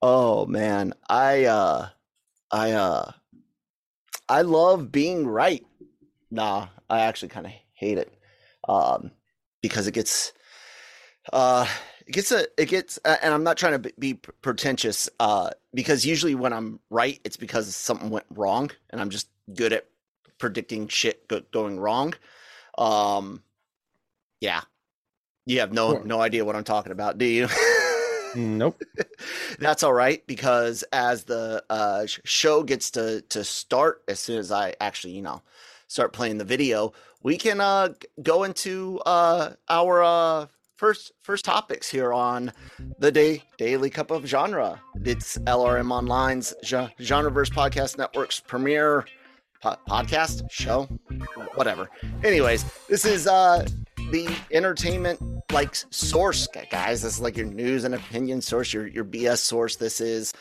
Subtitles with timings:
[0.00, 1.88] Oh man, I uh
[2.50, 3.12] I uh
[4.28, 5.64] I love being right.
[6.30, 8.12] Nah, I actually kind of hate it.
[8.68, 9.12] Um
[9.60, 10.32] because it gets
[11.32, 11.66] uh
[12.06, 16.04] it gets a it gets uh, and I'm not trying to be pretentious uh because
[16.04, 19.86] usually when I'm right it's because something went wrong and I'm just good at
[20.38, 22.14] predicting shit go- going wrong.
[22.78, 23.42] Um
[24.40, 24.62] yeah.
[25.46, 27.48] You have no no idea what I'm talking about, do you?
[28.34, 28.82] Nope.
[29.58, 34.50] That's all right because as the uh, show gets to to start, as soon as
[34.52, 35.42] I actually, you know,
[35.88, 36.92] start playing the video,
[37.22, 37.90] we can uh,
[38.22, 42.52] go into uh, our uh, first first topics here on
[42.98, 44.80] the day daily cup of genre.
[45.04, 49.06] It's LRM Online's Genreverse Podcast Network's premiere
[49.60, 50.84] po- podcast show,
[51.54, 51.88] whatever.
[52.24, 53.66] Anyways, this is uh,
[54.12, 55.18] the entertainment
[55.50, 57.02] like source, guys.
[57.02, 59.76] This is like your news and opinion source, your your BS source.
[59.76, 60.34] This is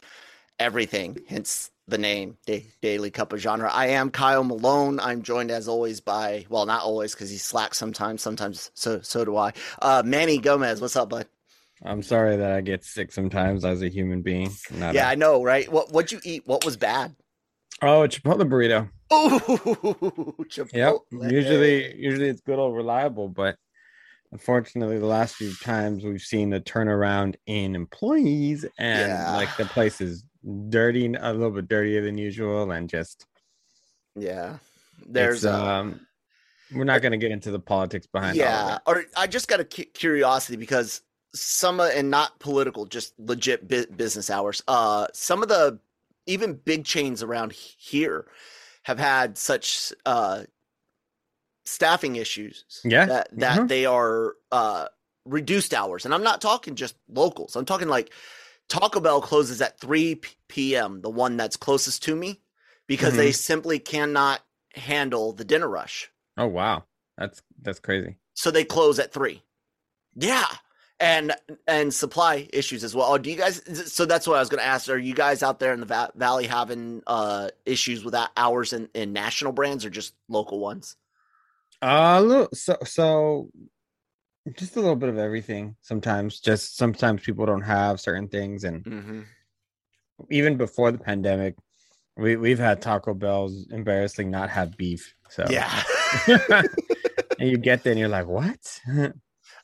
[0.59, 1.17] everything.
[1.27, 2.37] Hence the name,
[2.81, 3.71] Daily Cup of Genre.
[3.71, 4.99] I am Kyle Malone.
[4.99, 8.21] I'm joined as always by, well, not always because he slacks sometimes.
[8.21, 9.53] Sometimes so so do I.
[9.81, 11.27] Uh, Manny Gomez, what's up, bud?
[11.83, 14.51] I'm sorry that I get sick sometimes as a human being.
[14.77, 15.71] yeah, I know, right?
[15.71, 16.43] What what'd you eat?
[16.45, 17.15] What was bad?
[17.81, 18.89] Oh, Chipotle burrito.
[19.09, 20.73] Oh, Chipotle.
[20.73, 21.31] Yep.
[21.31, 23.55] Usually, usually it's good or reliable, but
[24.31, 29.35] unfortunately the last few times we've seen a turnaround in employees and Yeah.
[29.35, 30.23] like the place is
[30.69, 33.25] dirty a little bit dirtier than usual and just
[34.15, 34.57] Yeah,
[35.05, 35.99] there's it's, uh, um
[36.73, 39.65] we're not going to get into the politics behind yeah or i just got a
[39.65, 41.01] cu- curiosity because
[41.33, 45.77] some of and not political just legit bu- business hours uh some of the
[46.27, 48.25] even big chains around here
[48.83, 50.43] have had such uh
[51.65, 53.67] staffing issues Yeah, that that mhm.
[53.67, 54.87] they are uh
[55.25, 58.11] reduced hours and i'm not talking just locals i'm talking like
[58.69, 62.41] taco bell closes at 3 p- p.m the one that's closest to me
[62.87, 64.41] because they simply cannot
[64.73, 66.83] handle the dinner rush oh wow
[67.17, 69.43] that's that's crazy so they close at three.
[70.15, 70.45] Yeah,
[70.99, 71.33] and
[71.67, 73.11] and supply issues as well.
[73.13, 73.61] Oh, do you guys?
[73.91, 74.89] So that's what I was going to ask.
[74.89, 78.73] Are you guys out there in the va- valley having uh issues with that hours
[78.73, 80.95] in, in national brands or just local ones?
[81.81, 83.49] Uh look so so
[84.57, 88.83] just a little bit of everything sometimes just sometimes people don't have certain things and
[88.85, 89.21] Mm-hmm.
[90.29, 91.55] even before the pandemic
[92.17, 95.83] we, we've had taco bell's embarrassingly not have beef so Yeah,
[96.27, 98.79] and you get there and you're like what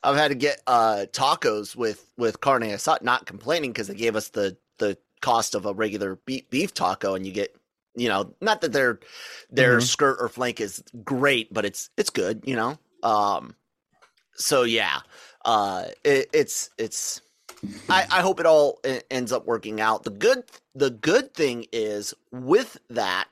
[0.02, 3.02] I've had to get uh tacos with with carne asada.
[3.02, 7.14] Not complaining because they gave us the the cost of a regular beef, beef taco,
[7.14, 7.54] and you get
[7.98, 9.00] you know not that their
[9.50, 9.82] their Mhm.
[9.82, 12.42] skirt or flank is great, but it's it's good.
[12.44, 12.78] You know.
[13.02, 13.54] Um.
[14.36, 15.00] So yeah,
[15.44, 17.20] uh, it, it's it's.
[17.90, 18.80] I, I hope it all
[19.10, 20.04] ends up working out.
[20.04, 23.28] The good the good thing is with that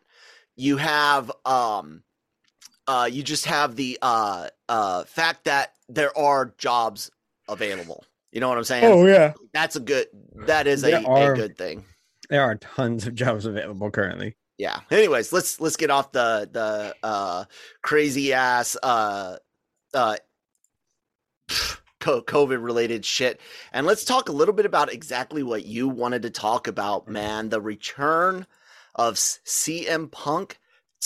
[0.56, 2.02] you have um
[2.88, 7.10] uh you just have the uh uh fact that there are jobs
[7.48, 8.04] available.
[8.32, 8.84] You know what I'm saying?
[8.84, 10.06] Oh yeah, That's a good.
[10.46, 11.84] That is a, a good thing.
[12.30, 14.36] there are tons of jobs available currently.
[14.58, 14.80] Yeah.
[14.90, 17.44] Anyways, let's let's get off the the uh
[17.82, 19.36] crazy ass uh
[19.92, 20.16] uh
[22.00, 23.40] COVID related shit.
[23.72, 27.48] And let's talk a little bit about exactly what you wanted to talk about, man.
[27.48, 28.46] The return
[28.94, 30.58] of CM Punk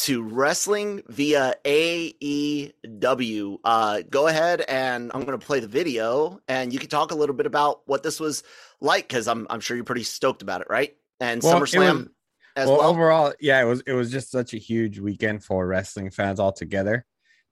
[0.02, 3.58] to wrestling via AEW.
[3.64, 7.16] Uh, go ahead and I'm going to play the video and you can talk a
[7.16, 8.42] little bit about what this was
[8.80, 10.96] like because I'm, I'm sure you're pretty stoked about it, right?
[11.18, 12.10] And Well, SummerSlam
[12.60, 12.88] as well, well.
[12.90, 17.04] overall, yeah, it was it was just such a huge weekend for wrestling fans altogether.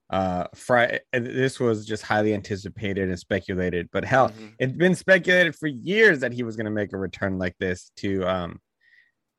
[0.09, 4.53] Uh, Friday, this was just highly anticipated and speculated, but hell, Mhm.
[4.57, 7.91] it's been speculated for years that he was going to make a return like this
[7.97, 8.59] to um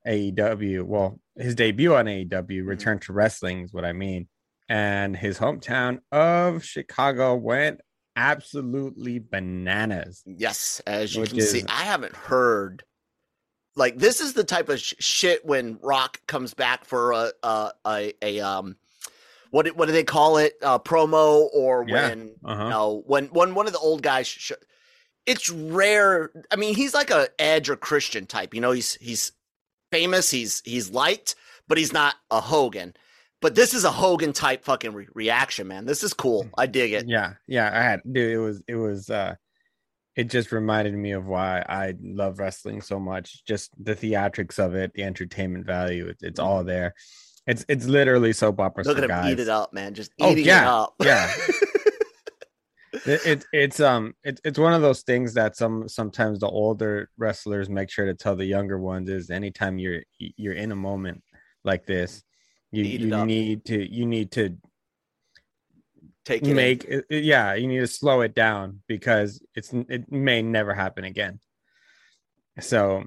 [0.07, 0.85] AEW.
[0.85, 4.29] Well, his debut on AEW, return to wrestling is what I mean.
[4.69, 7.81] And his hometown of Chicago went
[8.17, 10.23] absolutely bananas.
[10.27, 12.85] Yes, as you can see, I haven't heard.
[13.81, 17.73] Like this is the type of sh- shit when Rock comes back for a a
[17.87, 18.77] a, a um,
[19.51, 20.53] what do- what do they call it?
[20.63, 22.63] Uh, promo or Yeah, when uh-huh.
[22.65, 24.29] you know when when one of the old guys.
[24.29, 24.53] Sh-
[25.27, 26.31] it's rare.
[26.51, 28.55] I mean, he's like a Edge or Christian type.
[28.55, 29.33] You know, he's he's
[29.93, 30.31] famous.
[30.31, 31.35] He's he's liked,
[31.69, 32.95] but he's not a Hogan.
[33.43, 35.85] But this is a Hogan type fucking re- reaction, man.
[35.87, 36.49] This is cool.
[36.59, 37.07] I dig it.
[37.09, 39.35] Yeah, yeah, I had dude, it was it was uh
[40.21, 43.43] it just reminded me of why I love wrestling so much.
[43.47, 46.93] Just the theatrics of it, the entertainment value, it, it's all there.
[47.47, 48.85] It's it's literally soap opera.
[48.85, 49.33] Look at him guys.
[49.33, 49.95] eat it up, man.
[49.95, 50.95] Just Oh, eating it yeah, up.
[51.03, 51.33] yeah.
[53.07, 57.09] It, it it's um it, it's one of those things that some sometimes the older
[57.17, 61.23] wrestlers make sure to tell the younger ones is anytime you're you're in a moment
[61.65, 62.23] like this
[62.73, 64.57] you you need to you need to
[66.25, 66.55] Take it.
[66.55, 70.75] make it, it- yeah you need to slow it down because it's it may never
[70.75, 71.41] happen again.
[72.61, 73.05] So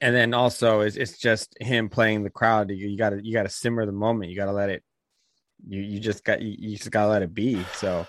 [0.00, 2.70] and then also it's, it's just him playing the crowd.
[2.70, 4.30] You, you gotta you gotta simmer the moment.
[4.30, 4.82] You gotta let it
[5.66, 7.66] you you just got you, you just gotta let it be.
[7.72, 8.04] So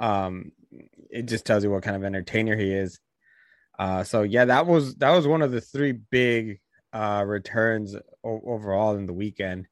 [0.00, 0.52] um
[1.10, 2.98] it just tells you what kind of entertainer he is.
[3.78, 6.60] Uh so yeah that was that was one of the three big
[6.92, 9.66] uh returns o- overall in the weekend.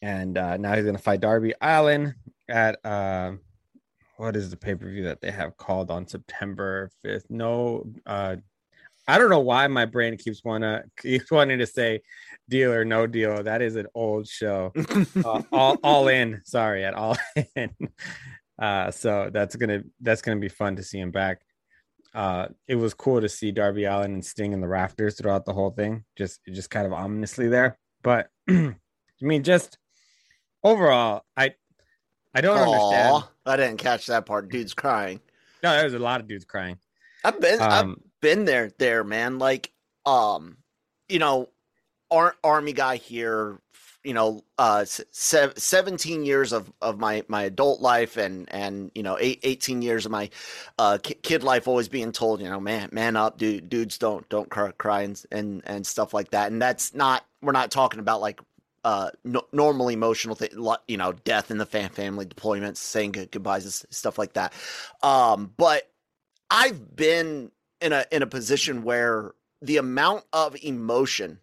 [0.00, 2.14] And uh now he's gonna fight darby allin
[2.48, 3.32] at uh
[4.16, 8.36] what is the pay-per-view that they have called on september 5th no uh
[9.06, 12.00] i don't know why my brain keeps wanna keeps wanting to say
[12.48, 13.42] deal or no deal.
[13.42, 14.72] That is an old show.
[15.24, 16.40] Uh, all, all in.
[16.44, 17.16] Sorry at all
[17.56, 17.70] in.
[18.60, 21.40] Uh so that's gonna that's gonna be fun to see him back.
[22.14, 25.52] Uh it was cool to see darby allin and sting in the rafters throughout the
[25.52, 26.04] whole thing.
[26.16, 27.78] Just just kind of ominously there.
[28.02, 28.74] But i
[29.20, 29.76] mean just
[30.62, 31.54] overall i
[32.34, 34.50] i don't understand I didn't catch that part.
[34.50, 35.20] Dude's crying.
[35.62, 36.78] no there's a lot of dudes crying
[37.24, 39.38] I've been I've um been there there, man.
[39.38, 39.72] Like
[40.06, 40.58] um,
[41.08, 41.48] you know,
[42.10, 43.58] ar- army guy here,
[44.04, 49.02] you know, uh se- 17 years of of my my adult life and and you
[49.02, 50.30] know, eight, 18 years of my
[50.78, 54.28] uh ki- kid life always being told, you know, man, man up, dude, dudes don't
[54.28, 56.52] don't cry, cry and and and stuff like that.
[56.52, 58.40] And that's not we're not talking about like
[58.84, 60.50] uh no, normal emotional thing
[60.86, 64.52] you know death in the fam- family deployments saying good- goodbyes and stuff like that.
[65.02, 65.90] Um but
[66.50, 71.40] i've been in a in a position where the amount of emotion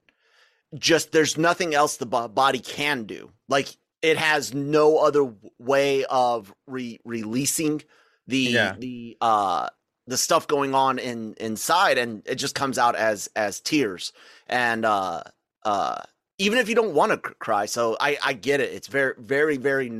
[0.73, 3.31] just there's nothing else the bo- body can do.
[3.47, 3.67] Like
[4.01, 7.81] it has no other way of re- releasing
[8.27, 8.75] the Yeah.
[8.77, 9.69] the uh
[10.07, 14.11] the stuff going on in inside and it just comes out as as tears.
[14.47, 15.23] And uh
[15.63, 16.01] uh
[16.37, 19.57] even if you don't want to cry so i i get it it's very very
[19.57, 19.91] very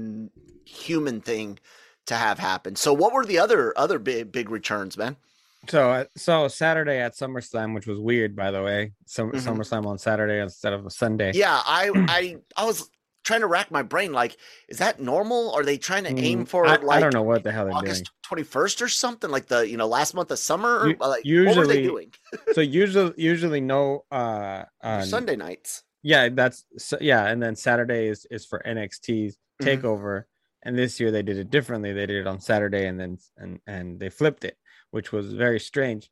[0.65, 1.60] human thing
[2.08, 2.75] to have happen.
[2.75, 5.15] So what were the other other big big returns man?
[5.70, 9.42] So uh, so saturday at summerslam which was weird by the way Sum- Mhm.
[9.42, 11.32] summerslam on saturday instead of a sunday.
[11.34, 12.89] Yeah i i i was
[13.24, 14.38] trying to rack my brain like
[14.70, 15.51] is that normal?
[15.56, 17.65] Are they trying to aim Mm, for I, like I don't know what the hell
[17.65, 17.86] they're doing.
[17.88, 21.58] august 21st or something like the you know last month of summer or like what
[21.58, 22.13] were they usually- doing?
[22.54, 28.07] so usually usually no uh, uh sunday nights yeah that's so, yeah and then saturday
[28.07, 29.65] is is for nxt's Mhm.
[29.81, 30.24] takeover
[30.63, 31.93] and this year they did it differently.
[31.93, 34.57] They did it on saturday and then and and they flipped it
[34.91, 36.09] which was very strange.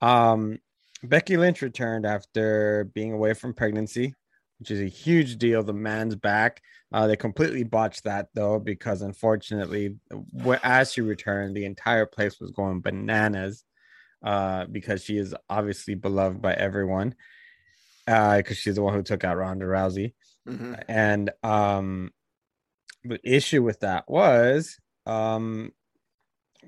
[0.00, 0.58] Um
[1.02, 4.14] becky lynch returned after being away from pregnancy
[4.58, 5.62] which is a huge deal.
[5.62, 6.62] The man's back.
[6.92, 9.96] Uh they completely botched that though because unfortunately
[10.62, 13.64] as she returned the entire place was going bananas
[14.24, 17.14] uh because she is obviously beloved by everyone
[18.06, 20.14] uh because she's the one who took out Ronda Rousey
[20.48, 20.82] Mhm.
[20.88, 22.10] and um
[23.04, 25.72] the issue with that was um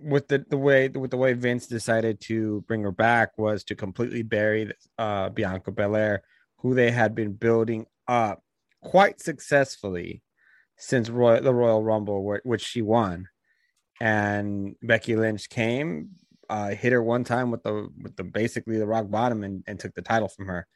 [0.03, 3.75] with the the way with the way Vince decided to bring her back was to
[3.75, 6.23] completely bury uh, Bianca Belair,
[6.59, 8.43] who they had been building up
[8.81, 10.23] quite successfully
[10.77, 13.27] since Roy, the Royal Rumble, where, which she won,
[14.01, 16.11] and Becky Lynch came,
[16.49, 19.81] uh, hit her one time with the with the basically the rock bottom and, and
[19.81, 20.69] took the title from her.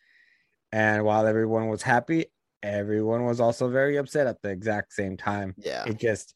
[0.72, 2.26] And while everyone was happy,
[2.62, 5.54] everyone was also very upset at the exact same time.
[5.58, 5.84] Yeah.
[5.86, 6.34] It just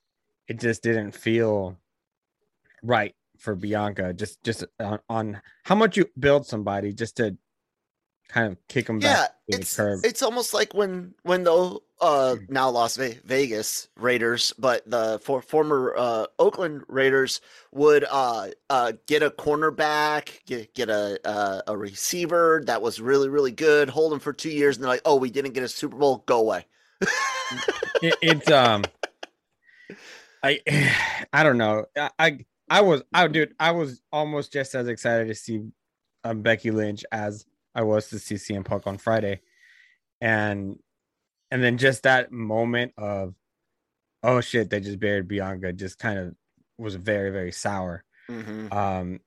[0.49, 1.77] it just didn't feel
[2.83, 4.13] right for Bianca.
[4.13, 7.37] Just just on, on how much you build somebody just to
[8.29, 10.01] kind of kick them yeah, back to it's the curb.
[10.05, 12.51] it's almost like when when the uh Mm.
[12.51, 17.41] now Las Vegas Raiders, but the for, former uh Oakland Raiders
[17.73, 23.29] would uh uh get a cornerback, get get a uh, a receiver that was really
[23.29, 25.69] really good, hold him for two years, and they're like, oh, we didn't get a
[25.69, 26.67] Super Bowl, go away.
[28.03, 28.85] it, it's um
[30.43, 30.61] I
[31.33, 31.87] I don't know.
[31.97, 35.63] I, I I was I dude, I was almost just as excited to see
[36.25, 39.43] um, Becky Lynch as I was to see CM Punk on Friday.
[40.21, 40.79] And
[41.51, 43.35] and then just that moment of
[44.23, 46.35] oh shit, they just buried Bianca just kind of
[46.79, 48.03] was very, very sour.
[48.31, 48.73] Mm-hmm.
[48.73, 49.21] Um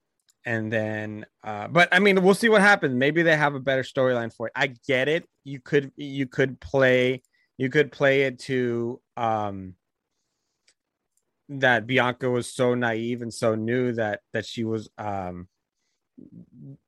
[0.45, 2.95] and then uh but I mean we'll see what happens.
[2.95, 4.53] Maybe they have a better storyline for it.
[4.55, 5.25] I get it.
[5.43, 7.21] You could you could play
[7.57, 9.75] you could play it to um
[11.49, 15.47] that Bianca was so naive and so new that that she was um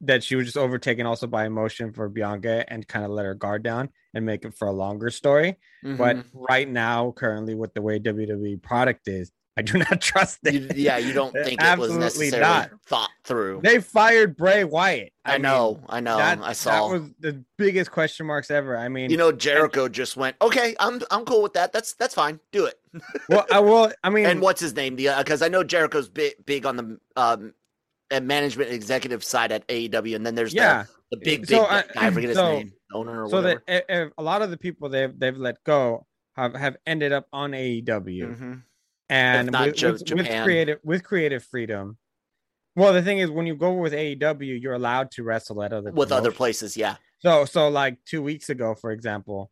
[0.02, 3.34] that she was just overtaken also by emotion for Bianca and kind of let her
[3.36, 5.58] guard down and make it for a longer story.
[5.84, 6.38] But Mm-hmm.
[6.50, 10.54] right now, currently with the way WWE product is, I do not trust it.
[10.54, 12.72] You, yeah, you don't think it was necessarily not.
[12.86, 13.60] thought through.
[13.64, 15.12] They fired Bray Wyatt.
[15.26, 16.88] I, mean, know, I know, that, I saw.
[16.88, 18.78] that was the biggest question marks ever.
[18.78, 21.74] I mean, you know, Jericho just went, okay, I'm I'm cool with that.
[21.74, 22.40] That's that's fine.
[22.52, 22.80] Do it.
[23.30, 23.92] well, I will.
[24.04, 24.96] I mean, and what's his name?
[24.96, 27.54] The because I know Jericho's big big on the um and
[28.20, 30.84] management executive side at AEW, and then there's yeah.
[31.12, 32.08] the, the big big So, I- guy.
[32.08, 33.64] I forget his so- name, owner or So whatever.
[33.68, 37.12] that eh, eh, a lot of the people they've they've let go have have ended
[37.14, 37.86] up on AEW.
[38.38, 38.64] Mhm.
[39.10, 41.98] and not with, Ja- with, with creative with creative freedom.
[42.76, 45.92] Well, the thing is, when you go with AEW, you're allowed to wrestle at other
[45.92, 46.96] with other places, yeah.
[47.20, 49.52] So, so like two weeks ago, for example,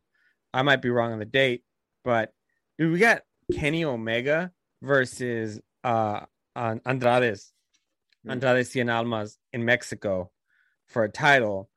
[0.54, 1.62] I might be wrong on the date,
[2.04, 2.32] but
[2.78, 3.22] dude, we got
[3.54, 4.50] Kenny Omega
[4.82, 6.20] versus uh
[6.56, 7.52] An- Andrades.
[8.28, 10.30] Andrade Cien Almas in Mexico
[10.86, 11.70] for a title,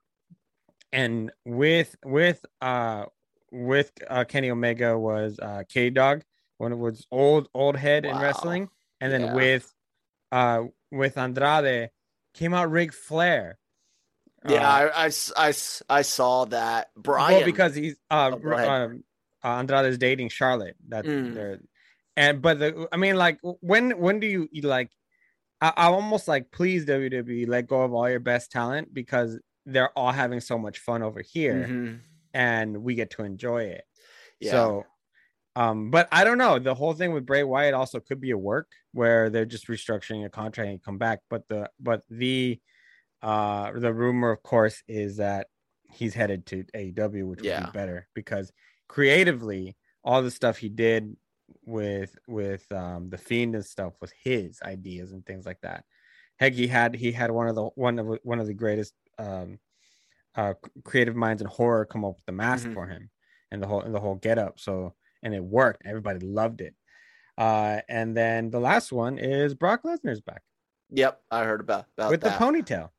[0.92, 3.06] and with with uh
[3.52, 6.24] with uh, Kenny Omega was uh K Dog
[6.58, 8.70] when it was old old head in wrestling,
[9.00, 9.34] and then Yeah.
[9.34, 9.74] with
[10.32, 11.90] uh with Andrade
[12.34, 13.58] came out Ric Flair.
[14.46, 15.10] Yeah, Uh,
[15.90, 16.90] I saw that.
[16.98, 19.04] Brian, well, because he's uh, Oh, um,
[19.44, 20.76] uh Andrade is dating Charlotte.
[20.90, 21.60] That Mm.
[22.18, 24.90] and but the I mean like when when do you like
[25.64, 29.98] I, I'm almost like please WWE let go of all your best talent because they're
[29.98, 32.02] all having so much fun over here Mhm.
[32.34, 33.86] and we get to enjoy it.
[34.40, 34.86] yeah, So
[35.56, 38.38] um but I don't know the whole thing with Bray Wyatt also could be a
[38.38, 42.60] work where they're just restructuring a contract and come back but the but the
[43.22, 45.48] uh the rumor of course is that
[45.90, 48.52] he's headed to AEW which would be better because
[48.90, 51.16] creatively all the stuff he did
[51.66, 55.86] with with um the fiend and stuff was his ideas and things like that.
[56.40, 59.60] Heck he had he had one of the one of one of the greatest um
[60.36, 62.74] uh creative minds in horror come up with the mask Mhm.
[62.74, 63.10] for him
[63.52, 65.84] and the whole and the whole get up so and it worked.
[65.86, 66.76] Everybody loved it.
[67.38, 70.42] Uh and then the last one is brock lesnar's back.
[70.90, 72.40] Yep, I heard about about with that.
[72.40, 72.90] the ponytail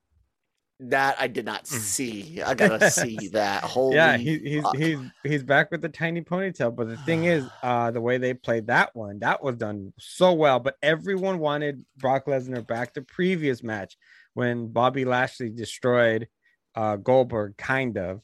[0.91, 1.69] that I did not Mm.
[1.79, 2.43] see.
[2.43, 3.64] I gotta see that.
[3.64, 4.76] Holy, yeah he, he's fuck.
[4.76, 8.35] he's he's back with the tiny ponytail but the thing is uh the way they
[8.35, 13.03] played that one that was done so well but everyone wanted brock lesnar back the
[13.03, 13.97] previous match
[14.35, 16.29] when bobby lashley destroyed
[16.75, 18.21] uh goldberg kind of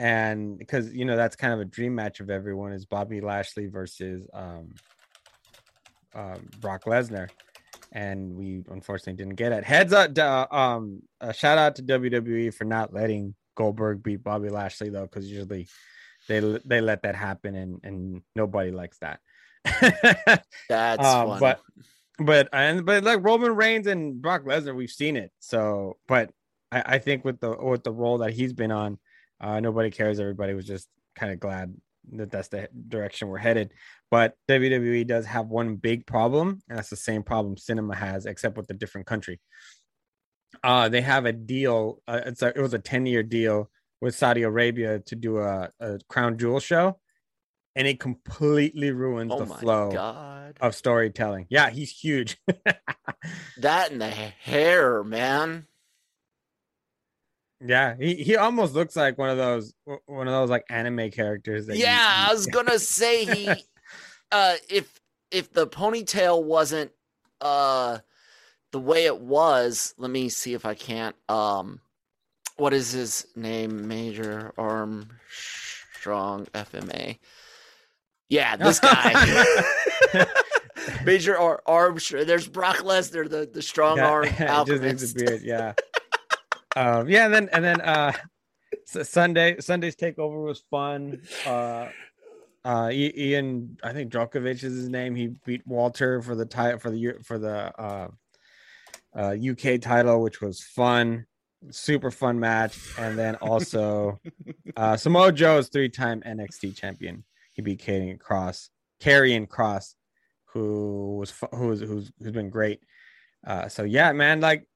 [0.00, 3.66] and because you know that's kind of a dream match of everyone is bobby lashley
[3.66, 4.68] versus um
[6.14, 7.28] um brock lesnar
[7.92, 9.64] and we unfortunately didn't get it.
[9.64, 14.48] Heads up, uh, um, a shout out to WWE for not letting Goldberg beat Bobby
[14.48, 15.68] Lashley though, because usually
[16.28, 19.20] they they let that happen, and and nobody likes that.
[20.68, 21.40] That's Um, funny.
[21.40, 21.60] but
[22.18, 25.30] but and but like Roman Reigns and Brock Lesnar, we've seen it.
[25.38, 26.30] So, but
[26.70, 28.98] I, I think with the with the role that he's been on,
[29.40, 30.20] uh, nobody cares.
[30.20, 31.74] Everybody was just kind of glad
[32.12, 33.72] that that's the direction we're headed.
[34.10, 38.56] But WWE does have one big problem, and that's the same problem Cinema has, except
[38.56, 39.40] with a different country.
[40.62, 42.02] Uh, they have a deal.
[42.06, 45.70] Uh, it's a, it was a ten year deal with Saudi Arabia to do a,
[45.80, 46.98] a crown jewel show,
[47.76, 50.58] and it completely ruins Oh the flow god.
[50.60, 51.46] of storytelling.
[51.48, 52.36] Yeah, he's huge.
[53.58, 55.66] That and the hair, man.
[57.64, 59.72] Yeah, he, he almost looks like one of those
[60.06, 61.66] one of those like anime characters.
[61.66, 63.64] That Yeah, you- I was gonna say he
[64.32, 65.00] uh if
[65.30, 66.90] if the ponytail wasn't
[67.40, 67.98] uh
[68.72, 71.80] the way it was, let me see if I can't um
[72.56, 73.88] what is his name?
[73.88, 77.18] Major Armstrong FMA.
[78.28, 79.44] Yeah, this guy.
[81.04, 82.26] Major Ar- Armstrong.
[82.26, 84.26] There's Brock Lesnar, the, the strong Yeah, arm
[84.66, 85.42] just needs a beard.
[85.42, 85.74] Yeah.
[86.76, 87.08] Um.
[87.08, 87.26] Yeah.
[87.26, 88.12] And then and then uh,
[88.86, 91.22] Sunday Sunday's takeover was fun.
[91.46, 91.88] Uh,
[92.64, 95.14] uh, Ian, I think Djokovic is his name.
[95.16, 98.08] He beat Walter for the title for the for the uh,
[99.16, 101.26] uh, UK title, which was fun,
[101.70, 102.78] super fun match.
[102.98, 104.20] And then also
[104.76, 107.24] uh, Samoa Joe is three time NXT champion.
[107.52, 108.68] He beat Karrion Kross,
[109.00, 109.94] Karrion Kross,
[110.46, 112.80] who was fu- who's who's who's been great.
[113.44, 114.66] Uh, so yeah, man, like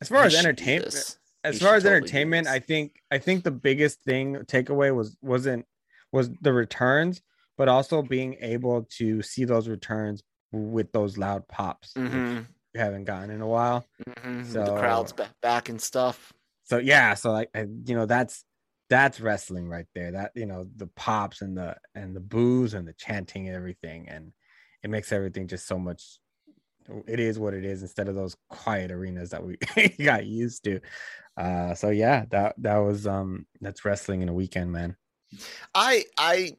[0.00, 2.46] as far as entertainment, as far as totally entertainment.
[2.46, 5.66] I think I think the biggest thing takeaway was wasn't
[6.12, 7.20] was the returns,
[7.56, 11.94] but also being able to see those returns with those loud pops.
[11.94, 13.84] which Mhm, we haven't gotten in a while.
[14.06, 16.32] mhm, So- the crowd's ba- back and stuff.
[16.64, 18.44] So yeah, so like I, you know that's
[18.90, 20.12] that's wrestling right there.
[20.12, 24.08] That you know the pops and the and the boos and the chanting and everything,
[24.08, 24.32] and
[24.82, 26.18] it makes everything just so much.
[27.06, 29.58] It is what it is instead of those quiet arenas that we
[30.04, 30.80] got used to.
[31.36, 34.96] Uh, so yeah, that that was um that's wrestling in a weekend, man.
[35.74, 36.56] I I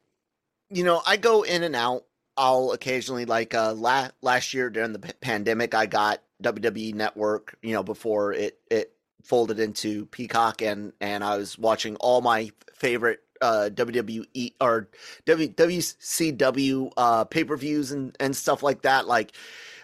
[0.70, 2.04] you know, I go in and out.
[2.36, 7.74] I'll occasionally like uh la- last year during the pandemic I got WWE network, you
[7.74, 13.20] know, before it it folded into Peacock and and I was watching all my favorite
[13.42, 14.88] uh WWE or
[15.26, 19.32] w, WCW uh pay-per-views and and stuff like that like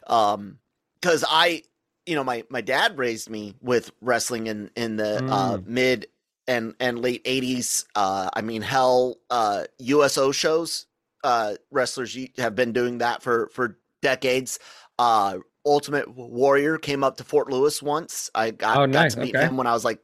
[0.06, 0.58] um
[1.02, 1.62] cuz I
[2.06, 5.66] you know my my dad raised me with wrestling in in the uh Mm.
[5.66, 6.06] mid
[6.48, 10.86] and and late 80s uh i mean hell uh uso shows
[11.24, 14.58] uh wrestlers have been doing that for for decades.
[14.98, 18.30] Uh ultimate warrior came up to fort lewis once.
[18.34, 19.40] I got, Oh, got to meet okay.
[19.40, 20.00] him when i was like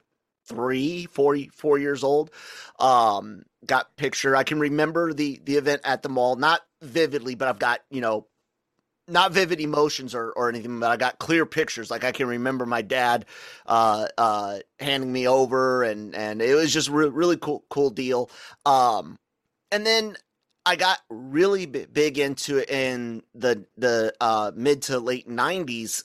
[0.49, 2.31] three four four years old.
[2.79, 4.35] Um got picture.
[4.35, 8.01] I can remember the the event at the mall not vividly but i've got you
[8.01, 8.27] know
[9.09, 11.91] not vivid emotions or, or anything, but I got clear pictures.
[11.91, 13.27] Like I can remember my dad
[13.67, 18.31] uh, uh, handing me over, and and it was just re- really cool cool deal.
[18.65, 19.17] Um,
[19.71, 20.17] and then
[20.65, 26.05] I got really bi- big into it in the the uh, mid to late '90s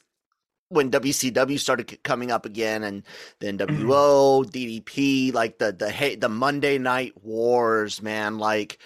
[0.69, 3.03] when WCW started c- coming up again, and
[3.39, 8.38] then WO, DDP, like the the hey, the Monday Night Wars, man.
[8.39, 8.79] Like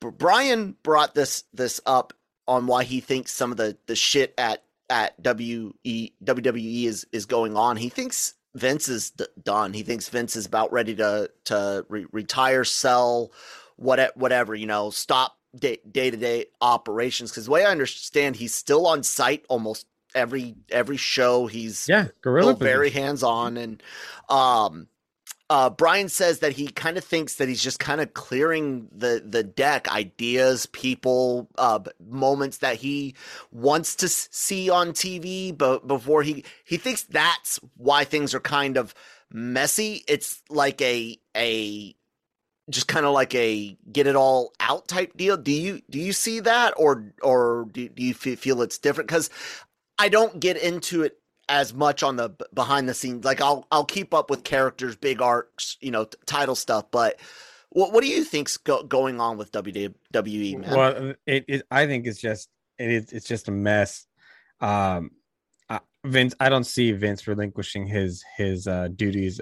[0.00, 2.12] Brian brought this this up
[2.48, 7.26] on why he thinks some of the the shit at at WE WWE is is
[7.26, 7.76] going on.
[7.76, 9.74] He thinks Vince is d- done.
[9.74, 13.30] He thinks Vince is about ready to to re- retire, sell,
[13.76, 15.78] what whatever you know, stop day
[16.10, 17.30] to day operations.
[17.30, 21.46] Because the way I understand, he's still on site almost every every show.
[21.46, 22.54] He's Yeah, gorilla.
[22.54, 23.82] still very hands on and
[24.30, 24.88] um
[25.50, 29.22] uh Brian says that he kind of thinks that he's just kind of clearing the
[29.26, 33.14] the deck ideas people uh moments that he
[33.52, 38.76] wants to see on TV but before he he thinks that's why things are kind
[38.76, 38.94] of
[39.30, 40.04] messy.
[40.08, 41.94] It's like a a
[42.70, 45.36] just kind of like a get it all out type deal.
[45.36, 46.74] Do you do you see that?
[46.76, 49.08] Or or do, do you feel it's different?
[49.08, 49.30] Cuz
[49.98, 53.24] I don't get into it as much on the behind the scenes.
[53.24, 56.90] Like I'll I'll keep up with characters, big arcs, you know, t- title stuff.
[56.90, 57.18] But
[57.70, 60.76] what what do you think's go- going on with WWE, man?
[60.76, 64.06] Well, it, it I think it's just it it's just a mess.
[64.60, 65.10] Um,
[65.68, 69.40] I, Vince, I don't see Vince relinquishing his his uh, duties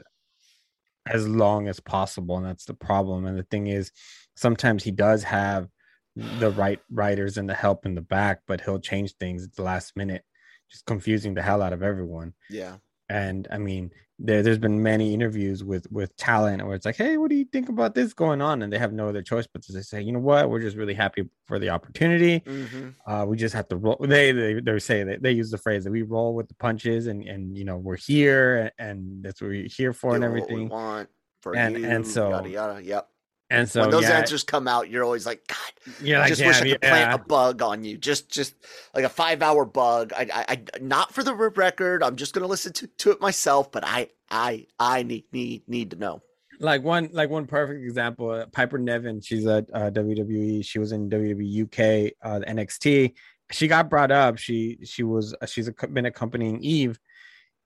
[1.06, 3.26] as long as possible, and that's the problem.
[3.26, 3.92] And the thing is,
[4.34, 5.68] sometimes he does have
[6.16, 9.62] the right writers and the help in the back, but he'll change things at the
[9.62, 10.24] last minute,
[10.70, 12.34] just confusing the hell out of everyone.
[12.50, 12.76] Yeah,
[13.08, 17.18] and i mean there, there's been many interviews with with talent where it's like hey
[17.18, 18.62] what do you think about this going on?
[18.62, 20.48] And they have no other choice but to say you know what?
[20.48, 22.38] We're just really happy for the opportunity.
[22.46, 25.58] Hmm uh we just have to roll they they, they say that they use the
[25.58, 29.22] phrase that we roll with the punches and and you know we're here and, and
[29.22, 30.68] that's what we're here for and everything.
[30.70, 31.08] want
[31.42, 32.82] for And- you, and so- yada yada.
[32.82, 33.08] Yep.
[33.48, 36.28] And so when those yeah, answers come out, you're always like, God, you're I like
[36.28, 37.96] just yeah, wish I could plant a bug on you.
[37.96, 38.54] Just just
[38.94, 40.12] like a five hour bug.
[40.16, 42.02] I, I, I not for the record.
[42.02, 43.70] I'm just gonna listen to, to it myself.
[43.70, 46.22] But I I I need need need to know.
[46.60, 50.92] like one like one perfect example uh, piper niven she's a uh, wwe she was
[50.92, 53.12] in wwe uk uh, nxt
[53.50, 56.98] she got brought up she she was uh, she's a, been accompanying eve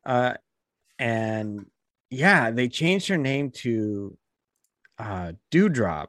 [0.06, 0.34] uh
[0.98, 1.66] and
[2.10, 4.16] yeah they changed her name to
[5.00, 6.08] uh doudrop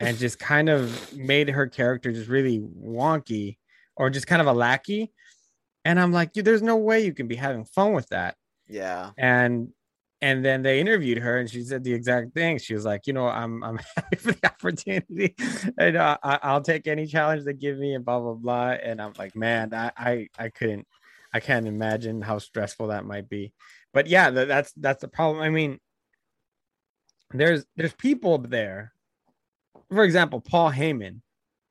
[0.00, 3.56] and just kind of made her character just really wonky
[3.96, 5.12] or just kind of a lackey.
[5.84, 8.36] And i'm like there's no way you can be having fun with that.
[8.68, 9.10] Yeah.
[9.18, 9.68] and
[10.22, 12.56] and then they interviewed her and she said the exact thing.
[12.58, 15.34] She was like you know i'm i'm happy for the opportunity
[15.78, 18.70] and uh, I, i'll take any challenge they give me and blah blah blah.
[18.70, 20.86] And i'm like man i i, I couldn't
[21.32, 23.52] i can't imagine how stressful that might be.
[23.92, 25.42] But yeah that's that's the problem.
[25.42, 25.78] I mean
[27.34, 28.92] there's there's people there
[29.90, 31.20] for example paul heyman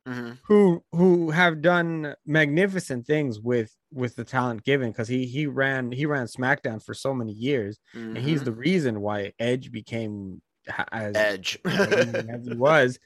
[0.08, 5.47] hmm who who have done magnificent things with with the talent given because he he
[5.47, 10.41] ran he ran SmackDown for so many years and he's the reason why Edge became
[10.91, 11.60] as, Edge.
[11.65, 12.99] as he was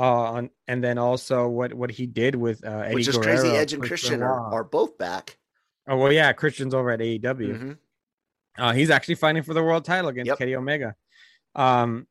[0.00, 3.36] uh on, and then also what what he did with uh Eddie Which is Guerrero,
[3.42, 3.56] crazy.
[3.56, 5.38] Edge and Christian are, are both back.
[5.86, 7.76] oh well yeah Christian's over at AEW Mhm.
[8.58, 10.38] uh, he's actually fighting for the world title against Yep.
[10.38, 10.96] Kenny Omega.
[11.54, 12.06] Um,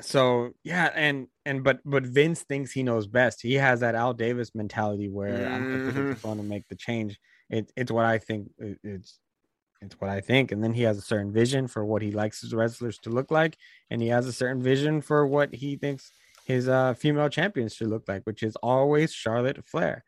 [0.00, 3.42] so yeah, and and but but Vince thinks he knows best.
[3.42, 6.18] He has that Al Davis mentality where I'm gonna pick up the Mhm.
[6.18, 7.18] phone and make the change.
[7.50, 8.50] It, it's what I think.
[8.58, 9.20] it- It's
[9.82, 10.50] it's what I think.
[10.50, 13.30] And then he has a certain vision for what he likes his wrestlers to look
[13.30, 13.56] like,
[13.90, 16.10] and he has a certain vision for what he thinks
[16.46, 20.02] his uh, female champions should look like, which is always Charlotte Flair.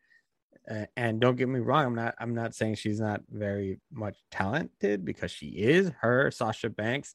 [0.71, 4.17] Uh, and don't get me wrong, I'm not I'm not saying she's not very much
[4.31, 5.91] talented because she is.
[6.01, 7.15] Her, Sasha Banks,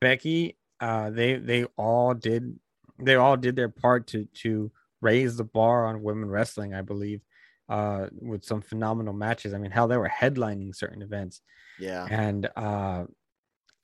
[0.00, 2.58] Becky, uh, they they all did
[2.98, 7.22] they all did their part to to raise the bar on women wrestling, I believe,
[7.68, 9.54] uh, with some phenomenal matches.
[9.54, 11.40] I mean, hell, they were headlining certain events
[11.78, 12.06] Yeah.
[12.10, 13.06] and uh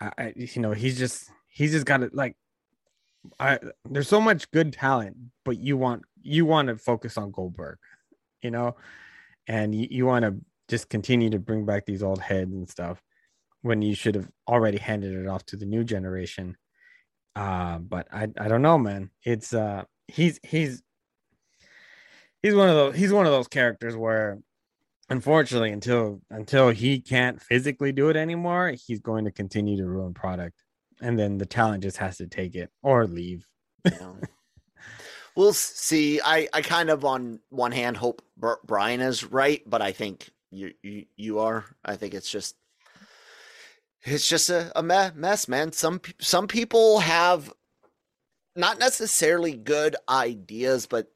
[0.00, 2.36] I, you know he's just he's just got it like
[3.40, 3.58] i
[3.90, 7.78] there's so much good talent but you want you want to focus on goldberg
[8.42, 8.76] you know
[9.48, 10.36] and you, you want to
[10.68, 13.02] just continue to bring back these old heads and stuff
[13.62, 16.56] when you should have already handed it off to the new generation
[17.36, 20.82] uh but i i don't know man it's uh he's he's
[22.42, 24.38] he's one of those he's one of those characters where
[25.10, 30.14] unfortunately until until he can't physically do it anymore he's going to continue to ruin
[30.14, 30.62] product
[31.00, 33.46] and then the talent just has to take it or leave
[33.84, 34.12] Yeah.
[35.38, 36.20] we'll see.
[36.20, 40.28] I, I kind of on one hand hope Br- Brian is right, but I think
[40.50, 41.64] you you, you are.
[41.84, 42.56] I think it's just
[44.04, 45.72] it's just a, a mess, man.
[45.72, 47.52] Some some people have
[48.56, 51.10] not necessarily good ideas, but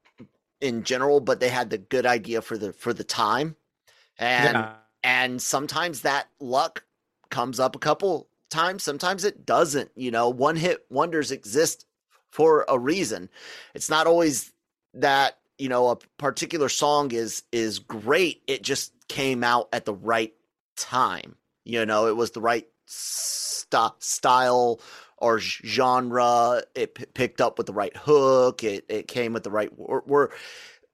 [0.61, 3.57] in general, but they had the good idea for the for the time,
[4.19, 4.75] and yeah.
[5.03, 6.85] and sometimes that luck
[7.31, 8.83] comes up a couple times.
[8.83, 10.29] Sometimes it doesn't you know.
[10.29, 11.87] One hit wonders exist
[12.31, 13.29] for a reason.
[13.75, 14.53] It's not always
[14.95, 18.43] that you know a particular song is is great.
[18.47, 20.33] It just came out at the right
[20.77, 21.37] time.
[21.65, 24.81] You know it was the right st- style
[25.19, 29.51] or genre it p- picked up with the right hook it, it came with the
[29.51, 30.31] right word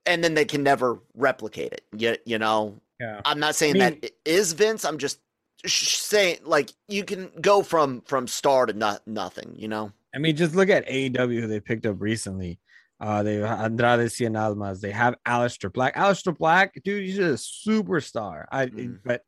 [0.07, 3.79] and then they can never replicate it you, you know yeah I'm not saying I
[3.79, 4.85] that mean- it is Vince.
[4.85, 5.21] I'm just
[5.65, 9.55] sh- saying like you can go from from star to not nothing.
[9.57, 9.93] You know.
[10.15, 12.59] i mean just look at aew they picked up recently
[13.01, 17.33] uh they have andrade cien almas they have Aleister black Aleister black dude he's a
[17.35, 18.99] superstar i Mhm.
[19.05, 19.23] but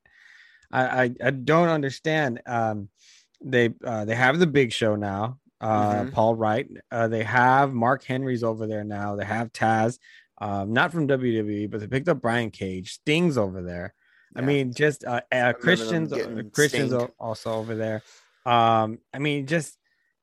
[0.70, 2.88] I, I i don't understand um
[3.42, 6.12] they uh they have the big show now uh Mhm.
[6.12, 9.98] paul wright uh they have mark henry's over there now they have taz
[10.40, 13.94] um not from wwe but they picked up brian cage sting's over there.
[14.36, 18.02] I mean just uh, uh christians uh, christians also over there.
[18.46, 19.76] Um i mean just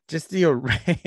[0.07, 1.01] just the array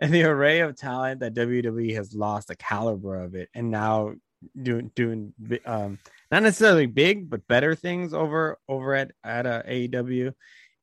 [0.00, 4.14] and the array of talent that WWE has lost the caliber of it and now
[4.62, 5.32] doing doing
[5.64, 5.98] um
[6.30, 10.32] not necessarily big but better things over over at at uh, AEW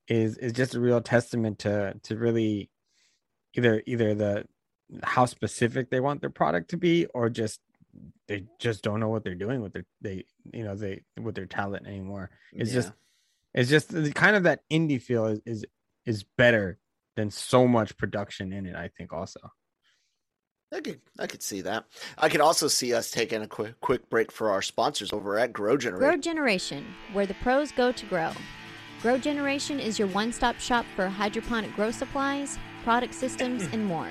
[0.08, 2.70] is is just a real testament to to really
[3.56, 4.46] either either the
[5.04, 7.60] how specific they want their product to be or just
[8.28, 11.46] they just don't know what they're doing with their they you know they with their
[11.46, 12.76] talent anymore it's Yeah.
[12.82, 12.92] just
[13.54, 15.66] it's just the kind of that indie feel is, is
[16.06, 16.80] is better
[17.16, 19.40] than so much production in it i think also
[20.74, 21.86] I could I could see that.
[22.18, 25.54] I could also see us taking a quick quick break for our sponsors over at
[25.54, 26.10] Grow Generation.
[26.10, 28.32] Grow Generation, where the pros go to grow.
[29.02, 34.10] Grow Generation is your one stop shop for hydroponic grow supplies, product systems, and more.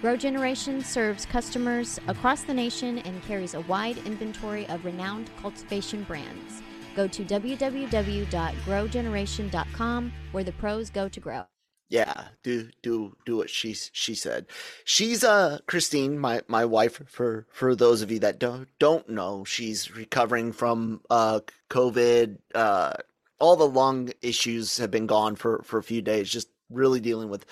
[0.00, 6.02] Grow Generation serves customers across the nation and carries a wide inventory of renowned cultivation
[6.04, 6.62] brands.
[6.96, 11.44] Go to www.growgeneration.com where the pros go to grow.
[11.90, 14.46] Yeah, do do do what she she said.
[14.84, 17.02] She's uh Christine, my my wife.
[17.08, 22.38] For for those of you that don't don't know, she's recovering from uh COVID.
[22.54, 22.92] Uh,
[23.40, 26.30] all the lung issues have been gone for for a few days.
[26.30, 27.44] Just really dealing with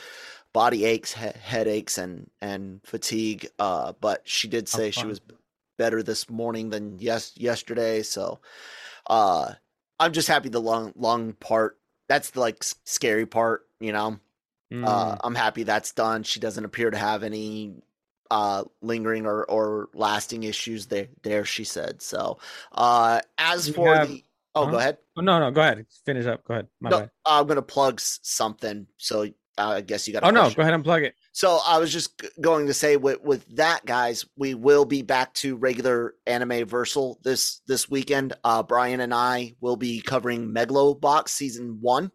[0.53, 3.48] body aches, he- headaches, and and fatigue.
[3.59, 5.20] Uh, but she did say she was
[5.79, 8.03] better this morning than yes yesterday.
[8.03, 8.38] So,
[9.09, 9.55] uh,
[9.98, 11.77] I'm just happy the lung lung part.
[12.09, 14.20] That's the like scary part, you know.
[14.72, 14.87] Mm.
[14.87, 16.22] Uh, I'm happy that's done.
[16.22, 17.74] She doesn't appear to have any
[18.31, 21.09] uh, lingering or, or lasting issues there.
[21.22, 22.02] There, she said.
[22.02, 22.38] So,
[22.72, 24.22] uh, as We for have- the
[24.54, 24.70] oh, huh?
[24.70, 24.98] go ahead.
[25.16, 25.87] Oh, no, no, go ahead.
[26.04, 26.44] Finish up.
[26.44, 26.68] Go ahead.
[26.81, 27.11] My No, bad.
[27.24, 28.87] I'm gonna plug something.
[28.98, 30.22] So uh, I guess you got.
[30.24, 31.14] Oh no, go ahead and plug it.
[31.33, 35.02] So I was just g- going to say with with that, guys, we will be
[35.02, 38.35] back to regular anime versal this this weekend.
[38.44, 42.12] Uh, Brian and I will be covering Megalobox season one.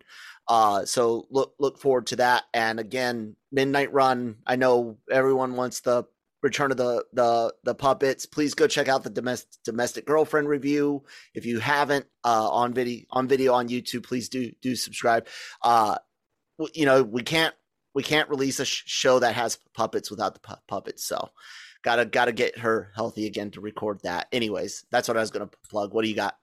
[0.48, 2.44] Uh, so look look forward to that.
[2.54, 4.38] And again, Midnight Run.
[4.46, 6.06] I know everyone wants the
[6.42, 8.26] return of the the the puppets.
[8.26, 11.04] Please go check out the domestic domestic girlfriend review
[11.34, 14.04] if you haven't uh, on video on video on YouTube.
[14.04, 15.28] Please do do subscribe.
[15.64, 15.98] Uh,
[16.74, 17.56] you know we can't
[17.96, 21.06] we can't release a sh- show that has puppets without the pu- puppets.
[21.06, 21.30] So,
[21.84, 24.28] gotta gotta get her healthy again to record that.
[24.32, 25.94] Anyways, that's what I was gonna plug.
[25.94, 26.38] What do you got?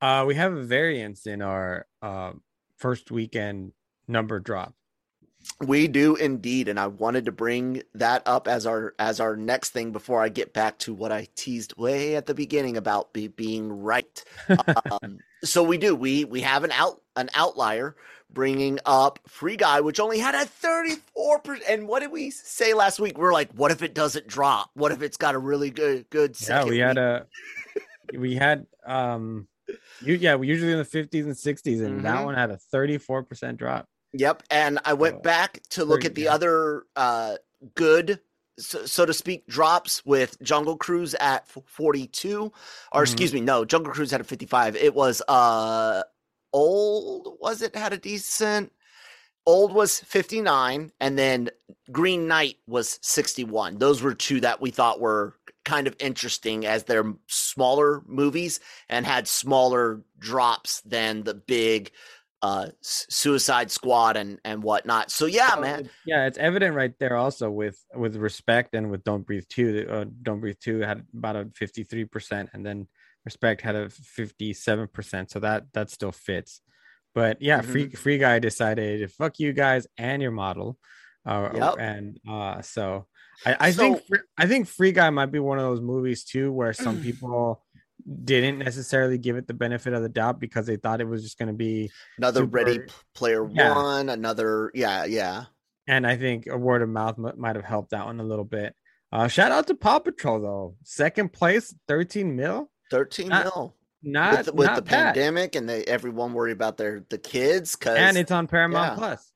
[0.00, 2.32] Uh, we have a variance in our uh,
[2.80, 3.72] first weekend
[4.08, 4.74] number drop.
[5.60, 9.70] We do indeed, and I wanted to bring that up as our as our next
[9.70, 13.28] thing before I get back to what I teased way at the beginning about be,
[13.28, 14.22] being right.
[15.02, 17.96] um, so we do we we have an out an outlier
[18.28, 21.64] bringing up Free Guy, which only had a thirty four percent.
[21.70, 23.16] And what did we say last week?
[23.16, 24.70] We are like, what if it doesn't drop?
[24.74, 27.26] What if it's got a really good good yeah, we had a
[28.14, 29.48] we had um
[30.00, 32.24] you yeah, we're usually in the 50s and 60s and that Mhm.
[32.24, 33.86] one had a 34% drop.
[34.12, 36.28] Yep, and I went Oh, back to look very at the good.
[36.30, 37.36] other uh,
[37.74, 38.20] good,
[38.58, 42.52] so, so to speak, drops with Jungle Cruise at 42,
[42.92, 43.04] or Mhm.
[43.04, 44.74] excuse me, no, Jungle Cruise had a 55.
[44.76, 46.02] It was uh,
[46.52, 47.76] old, was it?
[47.76, 48.72] Had a decent.
[49.46, 51.48] Old was 59, and then
[51.90, 53.78] Green Knight was 61.
[53.78, 59.04] Those were two that we thought were kind of interesting as they're smaller movies and
[59.06, 61.90] had smaller drops than the big
[62.42, 65.10] uh Suicide Squad and and whatnot.
[65.10, 65.90] So yeah, Oh, man.
[66.06, 69.86] Yeah, it's evident right there also with with respect and with Don't Breathe 2.
[69.90, 72.88] Uh, Don't Breathe 2 had about a 53% and then
[73.26, 75.30] respect had a 57%.
[75.30, 76.62] So that that still fits.
[77.14, 77.72] But yeah, Mm-hmm.
[77.72, 80.78] free free guy decided fuck you guys and your model.
[81.26, 81.74] Uh, Yep.
[81.78, 83.06] and uh so
[83.46, 86.24] I, I think So- Free- I think Free Guy might be one of those movies
[86.24, 87.62] too where some people
[88.24, 91.38] didn't necessarily give it the benefit of the doubt because they thought it was just
[91.38, 92.78] going to be Another super- Ready
[93.14, 93.74] Player Yeah.
[93.74, 95.44] One, another yeah, yeah.
[95.86, 98.44] and I think a word of mouth m- might have helped that one a little
[98.44, 98.74] bit.
[99.12, 102.70] Uh, shout out to Paw Patrol though, second place, thirteen mil.
[102.90, 103.76] 13 Not- mil.
[104.02, 107.76] Not With, the- with not the pandemic and they everyone worried about their the kids
[107.76, 108.96] cuz and it's on Paramount yeah.
[108.96, 109.30] Plus.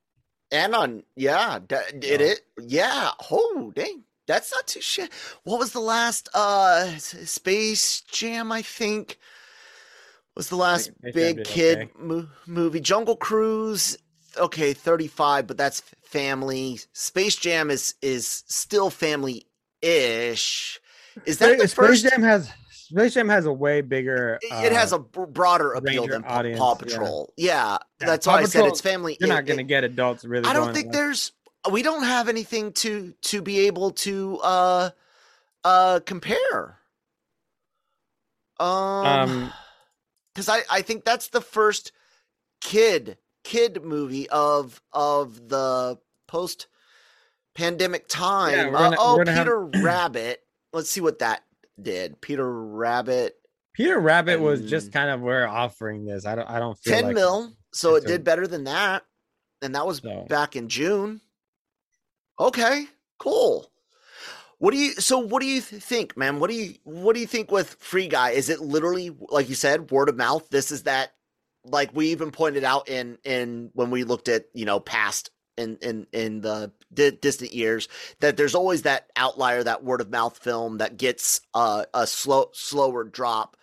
[0.55, 2.41] And on yeah, d- did it?
[2.59, 3.11] Yeah.
[3.29, 4.03] Oh, dang.
[4.27, 5.11] That's not too shit.
[5.43, 9.17] What was the last uh Space Jam, I think?
[10.35, 11.91] Was the last big kid okay.
[11.97, 13.97] mo- movie Jungle Cruise?
[14.37, 16.79] Okay, 35, but that's family.
[16.93, 20.79] Space Jam is is still family-ish.
[21.25, 22.49] Is that the Space first Jam has
[22.95, 24.39] Space Jam has a way bigger.
[24.41, 26.75] it has uh, a broader appeal than Paw, audience, Paw.
[26.75, 27.33] Patrol.
[27.35, 29.17] Yeah, Yeah, that's Paw why I said it's family.
[29.19, 30.45] You're it- not going to get adults really.
[30.47, 31.31] I don't think there's.
[31.71, 34.89] We don't have anything to to be able to uh
[35.63, 36.77] uh compare.
[38.59, 39.53] Um, Um,
[40.33, 41.91] because I I think that's the first
[42.61, 46.67] kid kid movie of of the post
[47.55, 48.73] pandemic time.
[48.75, 50.41] Uh, gonna- oh, we're have- Peter Rabbit.
[50.71, 51.41] Let's see what that
[51.81, 52.19] did.
[52.21, 53.35] Peter Rabbit.
[53.73, 56.25] Peter Rabbit was just kind of we're offering this.
[56.25, 56.49] I don't.
[56.49, 59.03] I don't feel 10 like mil so it did better than that
[59.61, 61.19] and that was So- back in june
[62.39, 62.85] okay
[63.19, 63.69] cool
[64.59, 67.19] what do you so what do you th- think man what do you what do
[67.19, 70.71] you think with free guy is it literally like you said word of mouth this
[70.71, 71.11] is that
[71.65, 75.77] like we even pointed out in in when we looked at you know past in
[75.81, 77.87] in in the di- distant years
[78.19, 82.49] that there's always that outlier that word of mouth film that gets uh, a slow
[82.53, 83.57] slower drop.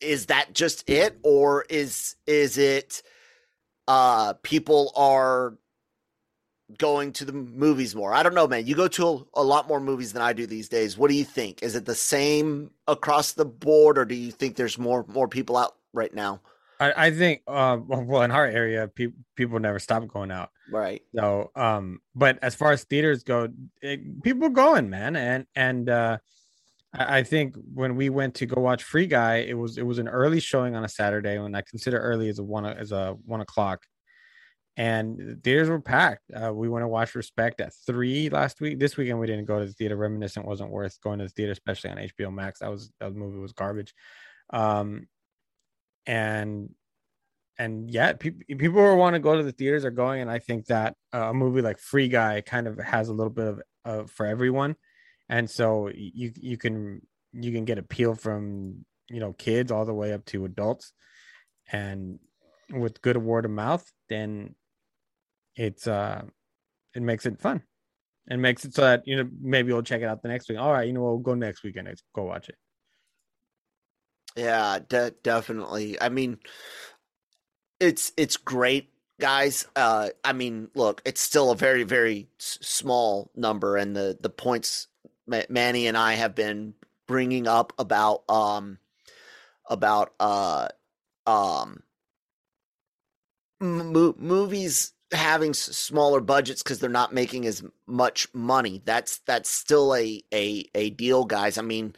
[0.00, 3.02] Is that just it or is is it
[3.88, 5.54] uh people are
[6.78, 8.14] going to the movies more?
[8.14, 8.66] I don't know man.
[8.66, 10.98] You go to a, a lot more movies than i do these days.
[10.98, 11.62] What do you think?
[11.62, 15.56] Is it the same across the board or do you think there's more more people
[15.56, 16.40] out right now
[16.80, 20.50] I, I think uh, well in our area people people never stop going out.
[20.70, 21.02] Right.
[21.14, 23.48] So um but as far as theaters go,
[23.82, 25.16] it, people going, man.
[25.16, 26.18] And and uh
[26.94, 29.98] I, I think when we went to go watch Free Guy, it was it was
[29.98, 33.16] an early showing on a Saturday when I consider early as a one as a
[33.24, 33.82] one o'clock.
[34.76, 36.24] And theaters were packed.
[36.34, 38.80] Uh, we went to watch Respect at three last week.
[38.80, 39.96] This weekend we didn't go to the theater.
[39.96, 42.58] Reminiscence wasn't worth going to the theater, especially on HBO Max.
[42.58, 43.94] That was that movie was garbage.
[44.50, 45.06] Um,
[46.06, 46.70] and
[47.58, 50.38] and yeah, people people who want to go to the theaters are going, and I
[50.38, 53.62] think that uh, a movie like Free Guy kind of has a little bit of
[53.84, 54.76] uh, for everyone,
[55.28, 59.94] and so you you can you can get appeal from you know kids all the
[59.94, 60.92] way up to adults,
[61.70, 62.18] and
[62.70, 64.54] with good word of mouth, then
[65.54, 66.22] it's uh
[66.94, 67.62] it makes it fun,
[68.28, 70.58] and makes it so that you know maybe we'll check it out the next week.
[70.58, 72.56] All right, you know we'll go next weekend, let's go watch it.
[74.36, 76.00] Yeah, de- definitely.
[76.00, 76.38] I mean,
[77.80, 79.66] it's it's great, guys.
[79.76, 84.30] Uh, I mean, look, it's still a very very s- small number, and the the
[84.30, 84.88] points
[85.26, 86.74] Ma- Manny and I have been
[87.06, 88.78] bringing up about um
[89.70, 90.68] about uh
[91.26, 91.82] um
[93.60, 98.82] mo- movies having s- smaller budgets because they're not making as much money.
[98.84, 101.58] That's that's still a a a deal, guys.
[101.58, 101.94] I mean,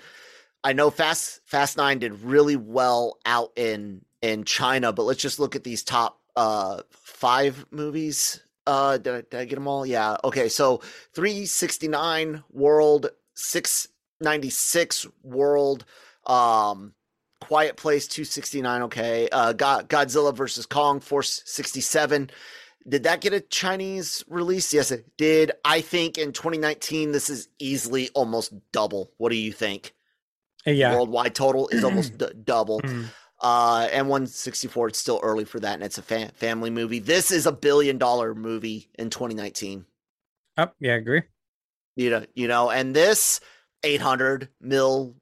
[0.66, 5.38] I know Fast Fast Nine did really well out in in China, but let's just
[5.38, 8.40] look at these top uh five movies.
[8.66, 9.86] Uh, did I, did I get them all?
[9.86, 10.16] Yeah.
[10.24, 10.48] Okay.
[10.48, 10.78] So
[11.14, 15.84] 369 world, 696 world,
[16.26, 16.94] um,
[17.40, 18.82] Quiet Place 269.
[18.82, 19.28] Okay.
[19.30, 22.28] Uh, God, Godzilla versus Kong Force 67
[22.88, 24.74] Did that get a Chinese release?
[24.74, 25.52] Yes, it did.
[25.64, 29.12] I think in 2019, this is easily almost double.
[29.18, 29.95] What do you think?
[30.66, 30.94] Yeah.
[30.94, 32.80] Worldwide total is almost d- double.
[32.80, 33.06] Mhm.
[33.40, 37.00] Uh, and 164, it's still early for that, and it's a fa- family movie.
[37.00, 39.84] This is a billion dollar movie in 2019.
[40.56, 41.22] Oh, yeah, I agree.
[41.96, 43.40] You know, you know, and this
[43.82, 45.16] 800 mil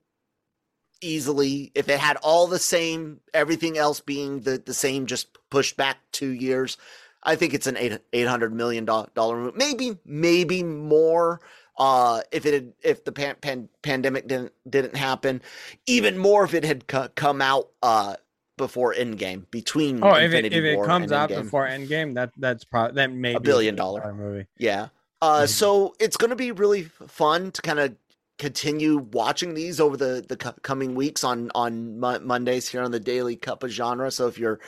[1.00, 1.72] easily.
[1.74, 5.98] If it had all the same, everything else being the the same, just pushed back
[6.12, 6.76] two years,
[7.22, 9.56] I think it's an eight 800 million dollar movie.
[9.56, 11.40] Maybe, maybe more.
[11.76, 15.42] Uh, if it had, if the pan, pan, pandemic didn't didn't happen,
[15.86, 18.14] even more if it had c- come out uh
[18.56, 21.44] before Endgame between Oh, if it Infinity if it War comes out Endgame.
[21.44, 24.12] before Endgame, that that's probably that may A billion dollar.
[24.14, 24.46] movie.
[24.58, 24.88] Yeah.
[25.20, 25.48] Uh, Mhm.
[25.48, 27.96] so it's going to be really fun to kind of
[28.38, 32.90] continue watching these over the the co- coming weeks on on Mo- Mondays here on
[32.92, 34.10] the Daily Cup of Genre.
[34.12, 34.60] So if you're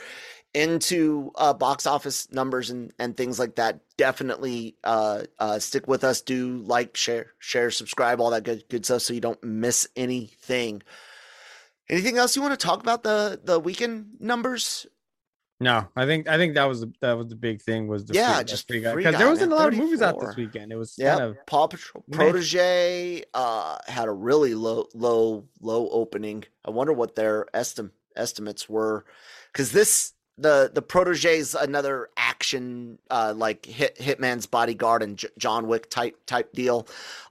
[0.53, 6.03] into uh, box office numbers and and things like that, definitely uh, uh, stick with
[6.03, 6.21] us.
[6.21, 10.81] Do like, share, share, subscribe, all that good good stuff, so you don't miss anything.
[11.89, 14.85] Anything else you want to talk about the the weekend numbers?
[15.59, 18.13] No, I think I think that was the, that was the big thing was the
[18.13, 20.71] Yeah, free, just because there wasn't a lot of movies out this weekend.
[20.71, 22.03] It was Yeah, kind of Paw Patrol.
[22.11, 26.43] Protege uh, had a really low, low, low opening.
[26.63, 29.05] I wonder what their estim- estimates were,
[29.51, 35.29] because this the the Protege is another action uh, like hit Hitman's Bodyguard and J-
[35.37, 36.87] John Wick type type deal.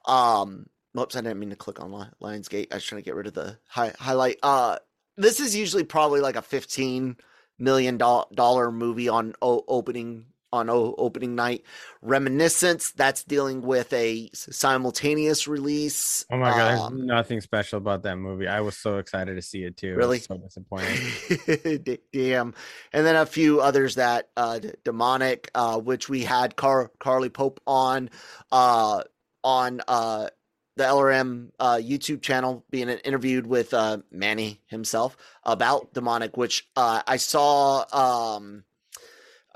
[0.06, 0.66] Um,
[0.98, 2.68] oops, I didn't mean to click on Li- Lionsgate.
[2.72, 4.38] I was trying to get rid of the hi- highlight.
[4.42, 4.78] Uh,
[5.16, 7.16] this is usually probably like a fifteen
[7.58, 11.64] million dollar movie on o- opening on opening night.
[12.02, 16.24] Reminiscence that's dealing with a simultaneous release.
[16.30, 18.46] oh my god, there's Um, nothing special about that movie.
[18.48, 19.88] I was so excited to see it too.
[19.88, 20.18] It Really?
[20.20, 21.98] so disappointing.
[22.12, 22.54] Damn.
[22.92, 27.60] And then a few others that uh demonic uh which we had Car- Carly Pope
[27.66, 28.10] on
[28.52, 29.02] uh
[29.44, 30.28] on uh
[30.76, 37.02] the LRM uh YouTube channel being interviewed with uh Manny himself about demonic which uh
[37.06, 37.84] I saw
[38.36, 38.64] um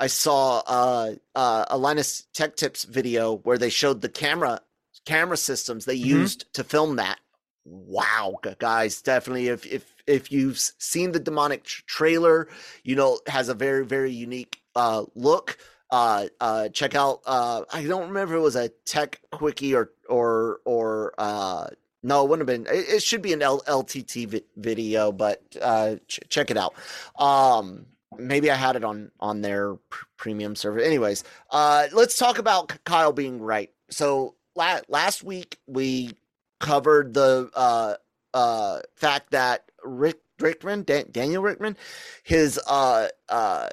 [0.00, 4.60] I saw uh uh a Linus Tech Tips video where they showed the camera
[5.04, 6.04] camera systems they Mhm.
[6.06, 7.18] used to film that.
[7.66, 12.48] Wow guys definitely if if if you've seen the demonic tr- trailer
[12.82, 15.58] you know it has a very very unique uh look.
[15.90, 19.90] Uh uh check out uh i don't remember if it was a tech quickie or
[20.08, 21.66] or or uh
[22.04, 25.42] no it wouldn't have been it, it should be an L- ltt vi- video but
[25.60, 26.74] uh ch- check it out.
[27.18, 27.86] Um
[28.18, 30.80] maybe i had it on on their pr- premium server.
[30.80, 33.70] Anyways uh let's talk about kyle being right.
[33.90, 36.12] So la- last week we
[36.58, 37.94] covered the uh
[38.34, 41.76] uh fact that Rick Richtman Dan- Daniel Richtman
[42.22, 43.68] his uh uh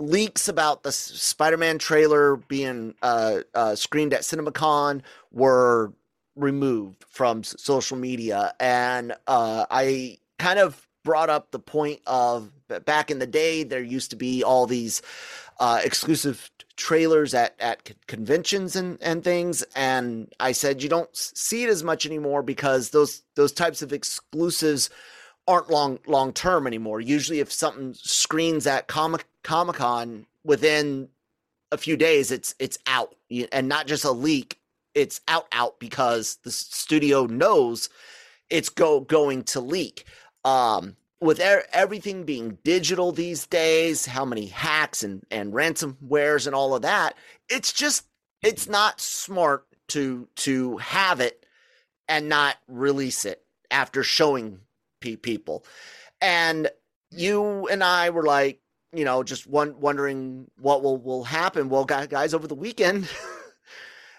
[0.00, 5.92] leaks about the Spider-Man trailer being uh, uh screened at CinemaCon were
[6.36, 8.52] removed from social media.
[8.58, 12.50] And uh I kind of brought up the point of
[12.80, 15.02] back in the day, there used to be all these
[15.60, 21.62] uh, exclusive trailers at at conventions and and things and I said you don't see
[21.62, 24.90] it as much anymore because those those types of exclusives
[25.46, 27.00] aren't long long term anymore.
[27.00, 31.08] Usually if something screens at Comic Comic-Con within
[31.70, 33.14] a few days it's it's out
[33.52, 34.58] and not just a leak,
[34.94, 37.88] it's out out because the studio knows
[38.50, 40.06] it's go going to leak.
[40.44, 46.54] Um with er- everything being digital these days, how many hacks and, and ransomwares and
[46.54, 47.16] all of that,
[47.48, 48.04] it's just
[48.42, 51.46] it's not smart to to have it
[52.08, 54.60] and not release it after showing
[55.00, 55.64] p- people.
[56.20, 56.70] And
[57.10, 58.60] you and I were like,
[58.92, 61.70] you know, just one, wondering what will will happen.
[61.70, 63.08] Well, guys, over the weekend,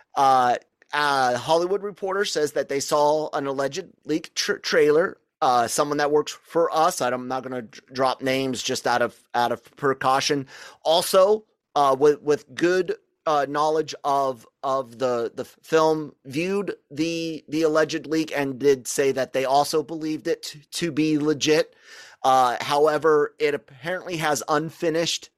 [0.16, 0.56] uh,
[0.92, 6.10] uh, Hollywood Reporter says that they saw an alleged leak tra- trailer uh, someone that
[6.10, 7.02] works for us.
[7.02, 10.48] I'm not going to drop names just out of out of precaution.
[10.84, 12.96] Also, uh, with with good
[13.28, 19.12] uh, knowledge of of the the film, viewed the the alleged leak and did say
[19.12, 21.76] that they also believed it to, be legit.
[22.24, 25.30] Uh, however, it apparently has unfinished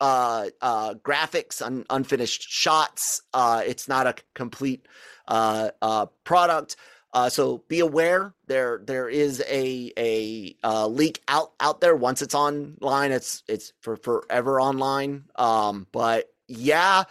[0.00, 3.22] uh, uh, graphics, un- unfinished shots.
[3.32, 4.88] Uh, it's not a complete
[5.28, 6.74] uh, uh, product.
[7.12, 11.94] Uh, so be aware there there is a a uh, leak out out there.
[11.94, 15.24] Once it's online, it's it's for forever online.
[15.36, 17.04] Um, but yeah,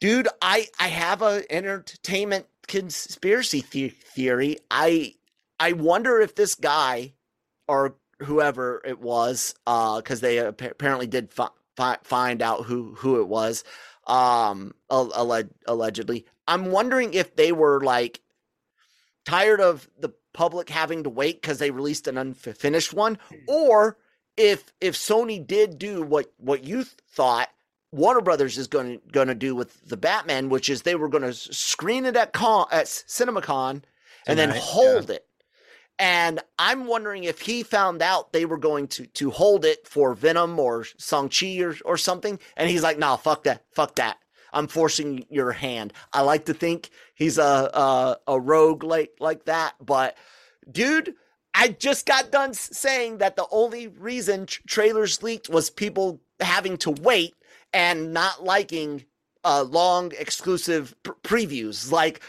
[0.00, 4.58] dude, I I have a entertainment conspiracy the- theory.
[4.70, 5.14] I
[5.58, 7.14] I wonder if this guy
[7.66, 13.20] or whoever it was, because uh, they apparently did fi- fi- find out who who
[13.20, 13.64] it was,
[14.06, 16.26] um, alleg- allegedly.
[16.46, 18.20] I'm wondering if they were like
[19.28, 23.36] tired of the public having to wait because they released an unfinished one, hmm.
[23.46, 23.98] or
[24.38, 27.50] if if Sony did do what what you thought
[27.92, 31.08] Warner Brothers is going to going to do with the Batman, which is they were
[31.08, 33.82] going to screen it at con at CinemaCon
[34.26, 35.16] and then hold yeah.
[35.16, 35.26] it.
[35.98, 40.14] And I'm wondering if he found out they were going to to hold it for
[40.14, 44.16] Venom or Shang Chi or or something, and he's like, "Nah, fuck that, fuck that.
[44.52, 49.44] I'm forcing your hand." I like to think he's a a, a rogue like like
[49.46, 50.16] that, but
[50.70, 51.14] dude,
[51.54, 56.76] I just got done saying that the only reason tra- trailers leaked was people having
[56.78, 57.34] to wait
[57.72, 59.04] and not liking
[59.44, 61.90] uh, long exclusive pr- previews.
[61.90, 62.20] Like,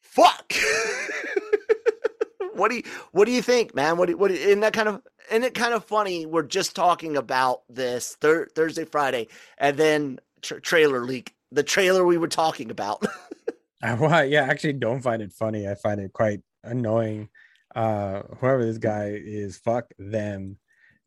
[0.00, 0.52] fuck.
[2.54, 3.96] what do you What do you think, man?
[3.96, 6.26] What do, what isn't that kind of isn't it kind of funny?
[6.26, 11.34] We're just talking about this thir- Thursday, Friday, and then tra- trailer leak.
[11.52, 13.04] The trailer we were talking about.
[13.82, 15.68] well, yeah, I actually don't find it funny.
[15.68, 17.28] I find it quite annoying
[17.74, 20.58] uh whoever this guy is fuck them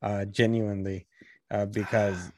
[0.02, 1.06] uh genuinely
[1.52, 2.32] uh because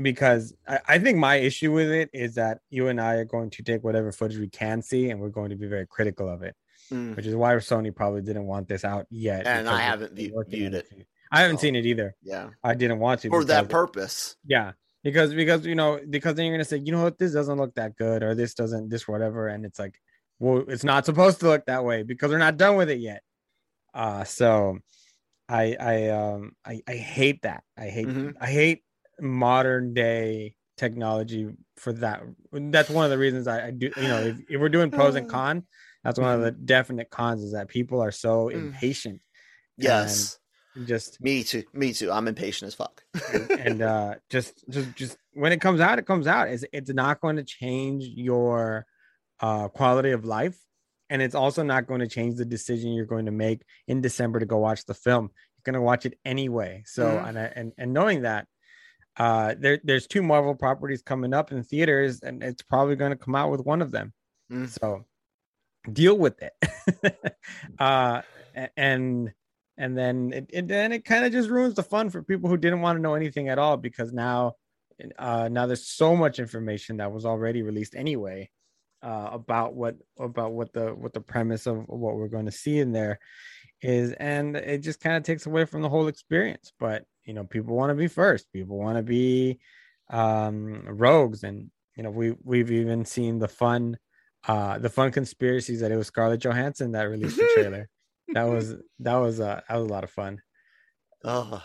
[0.00, 3.50] because I, I think my issue with it is that you and I are going
[3.50, 6.42] to take whatever footage we can see and we're going to be very critical of
[6.42, 6.56] it,
[6.90, 7.14] mm.
[7.14, 9.46] which is why Sony probably didn't want this out yet.
[9.46, 10.86] And I haven't viewed it.
[10.90, 11.06] it.
[11.30, 12.14] I haven't so, seen it either.
[12.22, 14.36] Yeah, I didn't want to for that purpose.
[14.46, 14.72] Yeah,
[15.02, 17.74] because because you know because then you're gonna say you know what this doesn't look
[17.74, 19.98] that good or this doesn't this whatever and it's like
[20.38, 23.22] well it's not supposed to look that way because we're not done with it yet.
[23.94, 24.78] Uh, so
[25.48, 27.62] I I um I, I hate that.
[27.76, 28.30] I hate mm-hmm.
[28.40, 28.82] I hate
[29.20, 32.22] modern day technology for that.
[32.52, 33.90] That's one of the reasons I, I do.
[33.96, 35.64] You know, if, if, we're doing pros and cons,
[36.02, 36.64] that's one of the mm-hmm.
[36.64, 38.54] definite cons is that people are so mm.
[38.54, 39.20] impatient.
[39.76, 40.38] Yes.
[40.86, 41.64] Just me too.
[41.72, 42.10] Me too.
[42.10, 43.02] I'm impatient as fuck.
[43.32, 46.48] and, and uh, just just just when it comes out, it comes out.
[46.48, 48.86] It's it's not going to change your
[49.40, 50.58] uh, quality of life
[51.12, 54.40] and it's also not going to change the decision you're going to make in December
[54.40, 55.24] to go watch the film.
[55.24, 56.84] You're going to watch it anyway.
[56.86, 57.36] So mm-hmm.
[57.36, 58.46] and and and knowing that
[59.18, 63.18] uh there there's two Marvel properties coming up in theaters and it's probably going to
[63.18, 64.14] come out with one of them.
[64.50, 64.68] Mm-hmm.
[64.68, 65.04] So
[65.92, 67.26] deal with it.
[67.78, 68.22] uh
[68.74, 69.32] and
[69.82, 72.56] and then it, it then it kind of just ruins the fun for people who
[72.56, 74.52] didn't want to know anything at all because now
[75.18, 78.48] uh now there's so much information that was already released anyway
[79.02, 82.78] uh, about what about what the what the premise of what we're going to see
[82.78, 83.18] in there
[83.82, 86.72] is and it just kind of takes away from the whole experience.
[86.78, 88.52] But you know people want to be first.
[88.52, 89.58] People want to be
[90.10, 91.42] um rogues.
[91.42, 93.98] And you know we we've even seen the fun
[94.46, 97.88] uh the fun conspiracies that it was scarlett johansson that released the trailer
[98.28, 100.40] that was that was uh that was a lot of fun
[101.24, 101.62] oh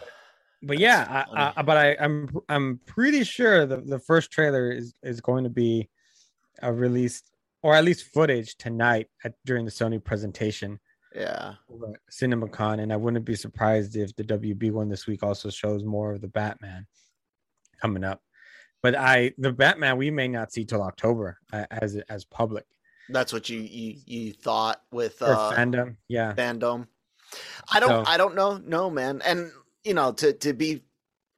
[0.64, 4.94] but yeah I, I, but i i'm i'm pretty sure the the first trailer is
[5.04, 5.90] is going to be
[6.62, 7.32] a released
[7.64, 10.80] or at least footage tonight at, during the Sony presentation.
[11.16, 11.56] Yeah.
[12.12, 16.14] CinemaCon, and I wouldn't be surprised if the WB one this week also shows more
[16.14, 16.86] of the Batman
[17.82, 18.22] coming up.
[18.84, 22.66] But I, the Batman, we may not see till October uh, as as public.
[23.10, 26.34] That's what you you you thought with uh, fandom, yeah.
[26.34, 26.88] fandom.
[27.72, 28.06] I don't.
[28.06, 28.58] So- I don't know.
[28.66, 29.22] No, man.
[29.26, 29.52] And
[29.84, 30.84] you know, to to be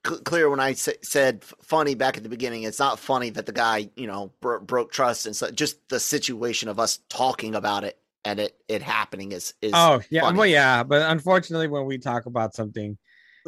[0.06, 3.46] cl- clear, when I sa- said funny back at the beginning, it's not funny that
[3.46, 7.56] the guy, you know, bro- broke trust and so, just the situation of us talking
[7.56, 9.72] about it and it it happening is is.
[9.76, 10.38] Oh yeah, funny.
[10.38, 12.98] well yeah, but unfortunately, when we talk about something,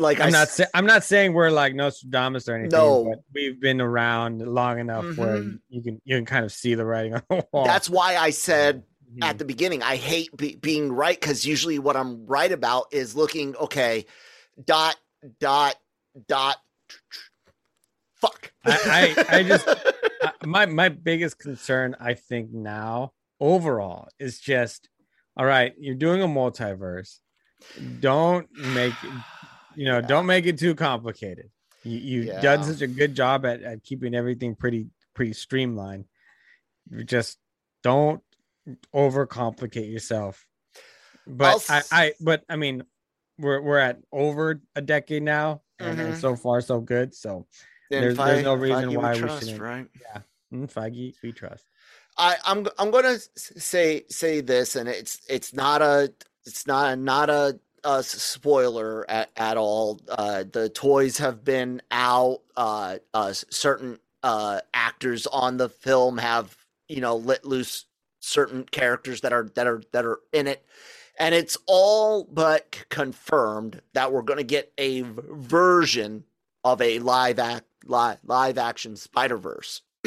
[0.01, 2.77] like I I'm not s- sa- I'm not saying we're like Nostradamus or anything.
[2.77, 3.05] No.
[3.05, 5.59] but we've been around long enough where Mhm.
[5.69, 7.63] you can you can kind of see the writing on the wall.
[7.65, 8.83] That's why I said
[9.13, 9.23] Mhm.
[9.23, 9.81] at the beginning.
[9.83, 14.05] I hate be- being right because usually what I'm right about is looking okay,
[14.65, 14.97] dot
[15.39, 15.75] dot
[16.27, 16.57] dot.
[18.15, 18.51] Fuck.
[18.65, 19.67] I- I- I just-
[20.21, 24.89] I- my my biggest concern I think now overall is just
[25.37, 25.73] all right.
[25.79, 27.19] You're doing a multiverse.
[27.99, 29.09] Don't make it-
[29.75, 29.95] you know.
[29.99, 30.07] Yeah.
[30.07, 31.49] Don't make it too complicated.
[31.83, 32.41] You, you've Yeah.
[32.41, 36.05] done such a good job at, at keeping everything pretty pretty streamlined.
[36.89, 37.37] You just
[37.83, 38.21] don't
[38.93, 40.45] overcomplicate yourself.
[41.27, 42.83] But I, I but I mean
[43.37, 47.13] we're we're at over a decade now, and, and so far so good.
[47.15, 47.47] So
[47.89, 49.87] There's- there's no reason Feige why we trust, shouldn't- right?
[50.53, 51.65] mm, Feige, we trust.
[52.17, 56.13] I, I'm I'm gonna say say this, and it's it's not a
[56.45, 59.99] it's not a not a, a spoiler at, at all.
[60.09, 62.41] Uh, the toys have been out.
[62.57, 63.99] Uh, uh, certain
[64.73, 66.57] actors on the film have
[66.89, 67.85] you know let loose
[68.21, 70.65] certain characters that are that are that are in it,
[71.19, 76.25] and it's all but confirmed that we're gonna get a version
[76.63, 79.81] of a live act live, live action Spider Verse.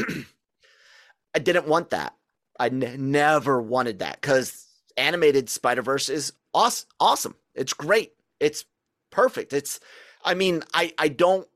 [1.34, 2.14] I didn't want that.
[2.58, 4.66] I n- never wanted that because
[4.96, 6.88] animated Spider Verse is awesome.
[7.00, 7.36] Awesome.
[7.54, 8.14] It's great.
[8.40, 8.64] It's
[9.10, 9.52] perfect.
[9.52, 9.80] It's.
[10.24, 11.48] I mean, I I don't.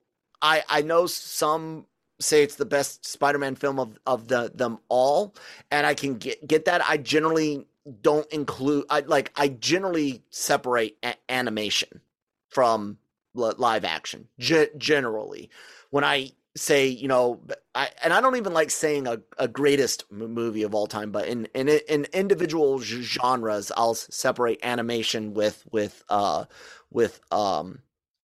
[0.42, 1.86] I I know some
[2.20, 5.34] say it's the best Spider-Man film of of the them all,
[5.70, 6.82] and I can get get that.
[6.88, 7.66] I generally
[8.03, 8.86] don't include.
[8.90, 9.32] I like.
[9.36, 12.01] I generally separate a- animation
[12.49, 12.99] from
[13.34, 14.28] li- live action.
[14.38, 15.51] Ge- generally,
[15.90, 17.40] when I say you know
[17.74, 21.28] I and I don't even like saying a, a greatest movie of all time, but
[21.28, 26.44] in in in individual genres, I'll separate animation with with uh
[26.90, 27.80] with um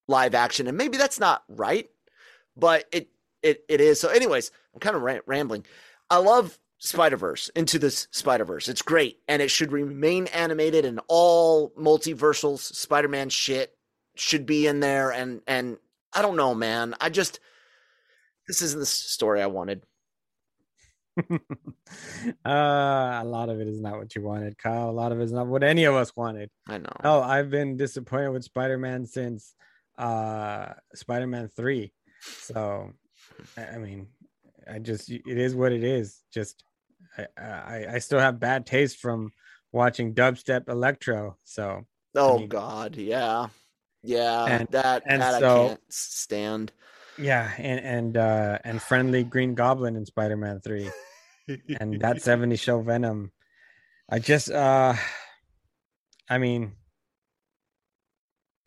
[0.08, 1.88] live action, and maybe that's not right,
[2.56, 3.08] but it
[3.42, 4.00] it it is.
[4.00, 5.64] So, anyways, I'm kind of ra- rambling.
[6.10, 8.68] I love Spider Verse into this Spider Verse.
[8.68, 13.76] It's great, and it should remain animated, and all multiversal Spider Man shit
[14.16, 15.10] should be in there.
[15.10, 15.78] And and
[16.12, 16.94] I don't know, man.
[17.00, 17.40] I just
[18.46, 19.82] this isn't the story I wanted.
[21.30, 21.36] uh,
[22.44, 24.90] a lot of it is not what you wanted, Kyle.
[24.90, 26.50] A lot of it is not what any of us wanted.
[26.68, 26.92] I know.
[27.04, 29.54] Oh, I've been disappointed with Spider-Man since
[29.96, 31.92] uh Spider-Man 3.
[32.40, 32.90] So
[33.56, 34.08] I I mean,
[34.70, 36.20] I just it is what it is.
[36.32, 36.64] Just
[37.16, 39.30] I I, I still have bad taste from
[39.72, 41.36] watching dubstep electro.
[41.44, 41.86] So
[42.16, 43.46] Oh mean- God, yeah,
[44.02, 44.46] yeah.
[44.46, 46.72] And- that and that so- I can't stand.
[47.18, 50.90] Yeah, and and uh and friendly Green Goblin in Spider-Man 3
[51.80, 53.32] and that 70 show Venom.
[54.10, 54.94] I just uh
[56.28, 56.72] I mean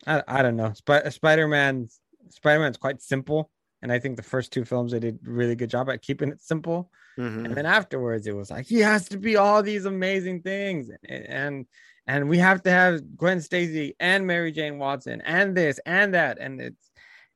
[0.06, 0.72] I I don't know.
[0.74, 1.88] Sp- Spider-Man
[2.30, 3.50] Spider-Man's quite simple
[3.82, 6.30] and I think the first two films they did a really good job at keeping
[6.30, 6.90] it simple.
[7.18, 7.46] Mhm.
[7.46, 11.26] And then afterwards it was like he has to be all these amazing things and
[11.26, 11.66] and,
[12.06, 16.38] and we have to have Gwen Stacy and Mary Jane Watson and this and that
[16.38, 16.87] and it's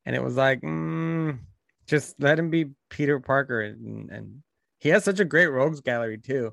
[0.06, 1.38] and it was like mm,
[1.86, 3.60] just let him be Peter Parker.
[3.62, 4.42] And, and
[4.78, 6.52] he has such a great rogues gallery too.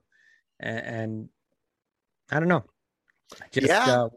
[0.59, 1.29] And, and
[2.31, 2.63] i don't know.
[3.51, 4.03] Just Yeah.
[4.03, 4.09] uh,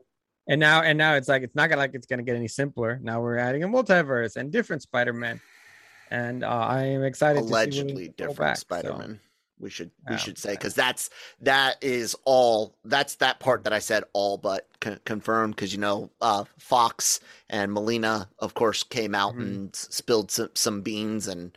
[0.49, 2.99] and now and now it's like it's not gonna like it's gonna get any simpler.
[3.03, 5.41] Now we're adding a multiverse and different spider-man.
[6.11, 9.21] And uh, i am excited to see where we Allegedly different back, so- Spider-Man.
[9.63, 10.57] We should we Oh, should say okay.
[10.59, 11.09] because that's
[11.41, 15.79] that is all that's that part that I said all but con- confirmed because you
[15.79, 19.41] know uh, Foxx and Molina of course came out Mhm.
[19.41, 21.57] and spilled some, some beans and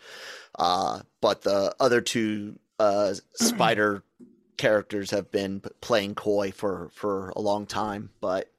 [0.59, 4.03] uh, but the other two uh, Spider
[4.57, 8.49] characters have been playing coy for for a long time but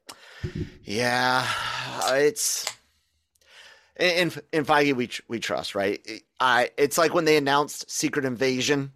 [0.83, 1.43] yeah
[2.13, 2.65] it's
[3.99, 6.05] in in Feige we tr- we trust right
[6.39, 8.91] I it's like when they announced Secret Invasion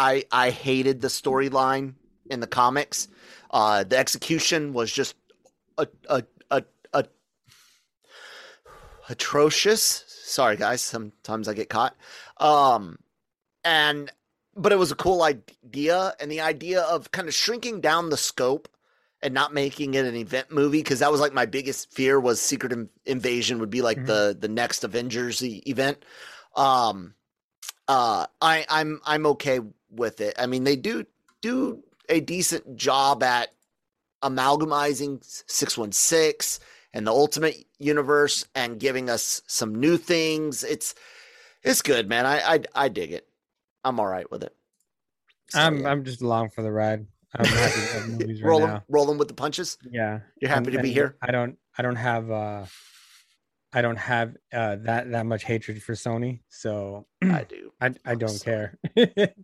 [0.00, 1.94] I I hated the storyline
[2.30, 3.08] in the comics
[3.50, 5.14] uh the execution was just
[5.76, 7.04] a a a, a
[9.08, 11.96] atrocious sorry guys sometimes I get caught
[12.38, 12.98] um
[13.64, 14.10] and
[14.56, 18.16] but it was a cool idea and the idea of kind of shrinking down the
[18.16, 18.68] scope
[19.22, 22.40] and not making it an event movie because that was like my biggest fear was
[22.40, 24.06] Secret In- Invasion would be like Mhm.
[24.06, 26.04] the the next Avengers e- event.
[26.56, 27.14] Um,
[27.86, 29.60] uh, I I'm I'm okay
[29.90, 30.34] with it.
[30.38, 31.04] I mean, they do
[31.42, 33.48] do a decent job at
[34.22, 36.60] amalgamizing six one six
[36.92, 40.64] and the Ultimate Universe and giving us some new things.
[40.64, 40.94] It's
[41.62, 42.26] it's good, man.
[42.26, 43.26] I I, I dig it.
[43.84, 44.54] I'm all right with it.
[45.50, 45.88] So, I'm yeah.
[45.90, 47.06] I'm just along for the ride.
[47.34, 48.84] I'm happy to have movies right rolling now.
[48.88, 49.78] rolling with the punches.
[49.90, 51.16] Yeah, You're happy And- to be here.
[51.22, 52.66] I don't I don't have uh
[53.72, 57.72] I don't have uh that that much hatred for Sony, so I do.
[57.80, 58.76] I I don't care.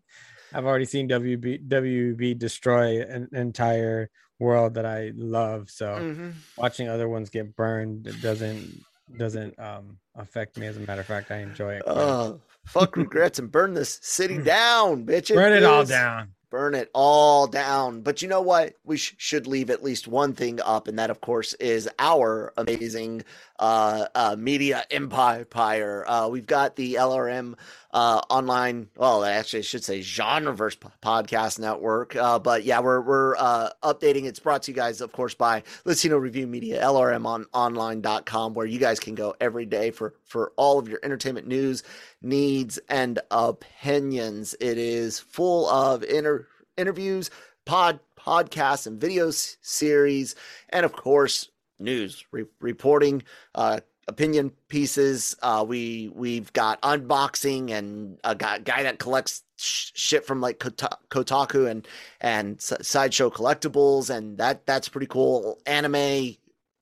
[0.57, 6.33] I've already seen WB WB destroy an entire world that I love, so Mhm.
[6.57, 8.85] watching other ones get burned doesn't
[9.19, 10.67] doesn't um affect me.
[10.67, 11.83] As a matter of fact, I enjoy it.
[11.87, 12.35] Uh,
[12.65, 15.33] fuck regrets and burn this city down, bitch.
[15.35, 16.33] Burn it all down.
[16.49, 18.01] burn it all down.
[18.01, 18.75] But you know what?
[18.85, 22.53] We sh- should leave at least one thing up, and that, of course, is our
[22.57, 23.25] amazing
[23.59, 26.05] uh, uh, media empire.
[26.09, 27.55] Uh, we've got the LRM
[27.93, 28.89] uh, online.
[28.97, 32.15] Well, actually, I should say Genreverse Podcast Network.
[32.17, 34.25] Uh, but yeah, we're we're uh, updating.
[34.25, 38.67] It's brought to you guys, of course, by Latino Review Media, LRM on online.com, where
[38.67, 41.83] you guys can go every day for for all of your entertainment news
[42.23, 44.55] needs and opinions.
[44.61, 47.31] It is full of inter- interviews,
[47.65, 50.35] pod podcasts, and video s- series,
[50.71, 53.23] and of course, news re- reporting,
[53.55, 55.37] uh, opinion pieces.
[55.43, 60.59] Uh, we we've got unboxing and a guy, guy that collects sh- shit from like
[60.59, 61.87] Kotaku and
[62.21, 65.61] and sideshow collectibles, and that that's pretty cool.
[65.67, 66.37] Anime,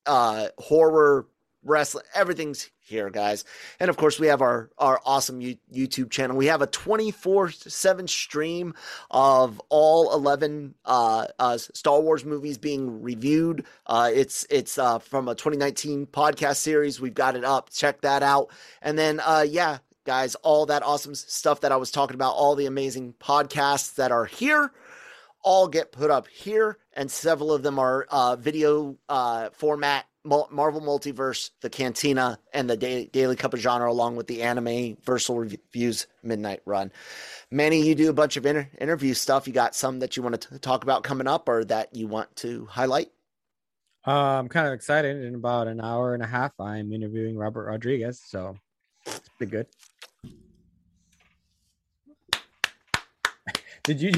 [0.07, 1.27] uh, horror,
[1.62, 3.45] wrestling, everything's here, guys.
[3.80, 6.37] And of course, we have our our awesome YouTube channel.
[6.37, 8.74] We have a 24/7 stream
[9.11, 13.64] of all 11 uh, uh, Star Wars movies being reviewed.
[13.87, 17.01] Uh, it's it's uh, from a 2019 podcast series.
[17.01, 17.70] We've got it up.
[17.70, 18.51] Check that out.
[18.82, 22.55] And then uh, yeah, guys, all that awesome stuff that I was talking about, all
[22.55, 24.70] the amazing podcasts that are here
[25.45, 30.07] all get put up here, and several of them are uh, video uh, format.
[30.25, 34.97] Marvel Multiverse, the Cantina, and the Daily, Daily Cup of Genre, along with the Anime
[35.05, 36.91] Versal Reviews Midnight Run.
[37.51, 39.47] Manny, you do a bunch of inter- interview stuff.
[39.47, 42.35] You got some that you want to talk about coming up, or that you want
[42.37, 43.11] to highlight?
[44.07, 45.25] Uh, I'm kind of excited.
[45.25, 48.57] In about an hour and a half, I'm interviewing Robert Rodriguez, so
[49.07, 49.66] it's pretty good.
[53.85, 54.12] Did you?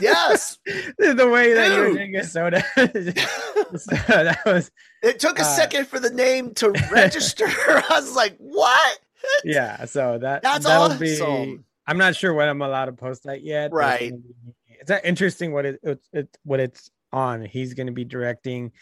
[0.00, 0.58] Yes,
[0.98, 1.96] the way that you were Dude.
[1.96, 2.62] drinking soda.
[2.76, 4.70] that was
[5.02, 7.46] it took a Uh, second for the name to register.
[7.46, 8.98] I was like, "What?"
[9.44, 9.84] yeah.
[9.86, 11.58] So that That's that'll be.
[11.86, 13.72] I'm not sure when I'm allowed to post that yet.
[13.72, 14.02] Right.
[14.02, 14.20] It's, gonna
[14.68, 17.44] be- it's uh, interesting what it, it's it's what it's on.
[17.44, 18.72] He's going to be directing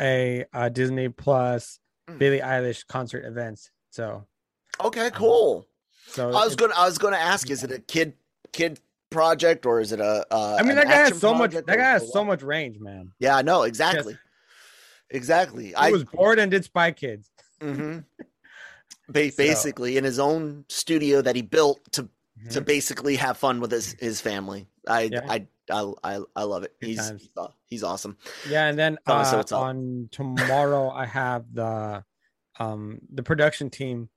[0.00, 2.18] a, uh Disney Plus Mm.
[2.18, 3.70] Billie Eilish concert events.
[3.88, 4.26] So
[4.78, 5.66] Okay, cool.
[6.08, 8.12] so I was gonna, I was gonna ask, is it a kid,
[8.52, 8.78] kid
[9.14, 10.26] project, or is it a?
[10.30, 11.52] Uh, I mean, that guy has so much.
[11.52, 13.12] That guy has so much range, man.
[13.18, 14.18] Yeah, I know exactly,
[15.10, 15.66] exactly.
[15.68, 17.30] He I was bored and did Spy Kids.
[17.60, 18.00] Mm-hmm.
[19.08, 22.08] ba- So- basically in his own studio that he built to
[22.50, 22.66] to Mhm.
[22.66, 24.66] basically have fun with his his family.
[24.86, 25.20] I Yeah.
[25.28, 26.74] I, I I I love it.
[26.80, 27.28] Good He's times.
[27.70, 28.18] he's, awesome.
[28.50, 29.52] Yeah, and then uh, up.
[29.52, 32.04] on tomorrow I have the
[32.58, 34.10] um the production team,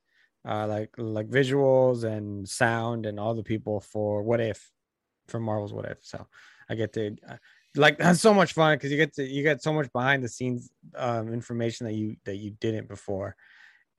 [0.48, 4.72] uh like like visuals and sound and all the people for What If,
[5.28, 6.00] from Marvel's What If.
[6.02, 6.28] So
[6.70, 7.38] I get to uh,
[7.76, 10.30] like that's so much fun because you get to you get so much behind the
[10.30, 13.36] scenes um information that you that you didn't before,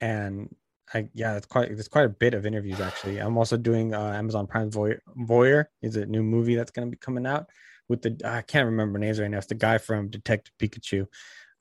[0.00, 0.54] and
[0.92, 3.18] I yeah it's quite that's quite a bit of interviews actually.
[3.18, 6.90] I'm also doing uh, Amazon Prime Voy- Voyeur is a new movie that's going to
[6.90, 7.48] be coming out
[7.88, 9.38] with the I can't remember names right now.
[9.38, 11.06] It's the guy from Detective Pikachu,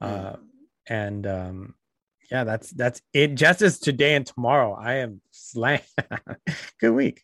[0.02, 0.36] uh,
[0.88, 1.76] and um,
[2.32, 3.36] yeah, that's that's it.
[3.36, 5.82] Just as today and tomorrow, I am slaying.
[6.80, 7.24] Good week.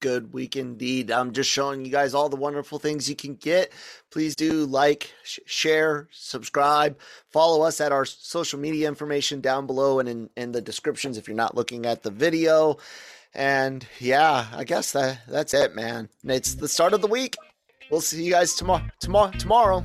[0.00, 1.10] Good week indeed.
[1.10, 3.72] I'm just showing you guys all the wonderful things you can get.
[4.10, 6.98] Please do like, sh- share, subscribe,
[7.30, 11.26] follow us at our social media information down below and in, in the descriptions if
[11.26, 12.76] you're not looking at the video.
[13.34, 16.10] And yeah, I guess that that's it, man.
[16.24, 17.36] It's the start of the week.
[17.90, 18.84] We'll see you guys tomorrow.
[19.00, 19.30] Tomorrow.
[19.32, 19.84] Tomorrow.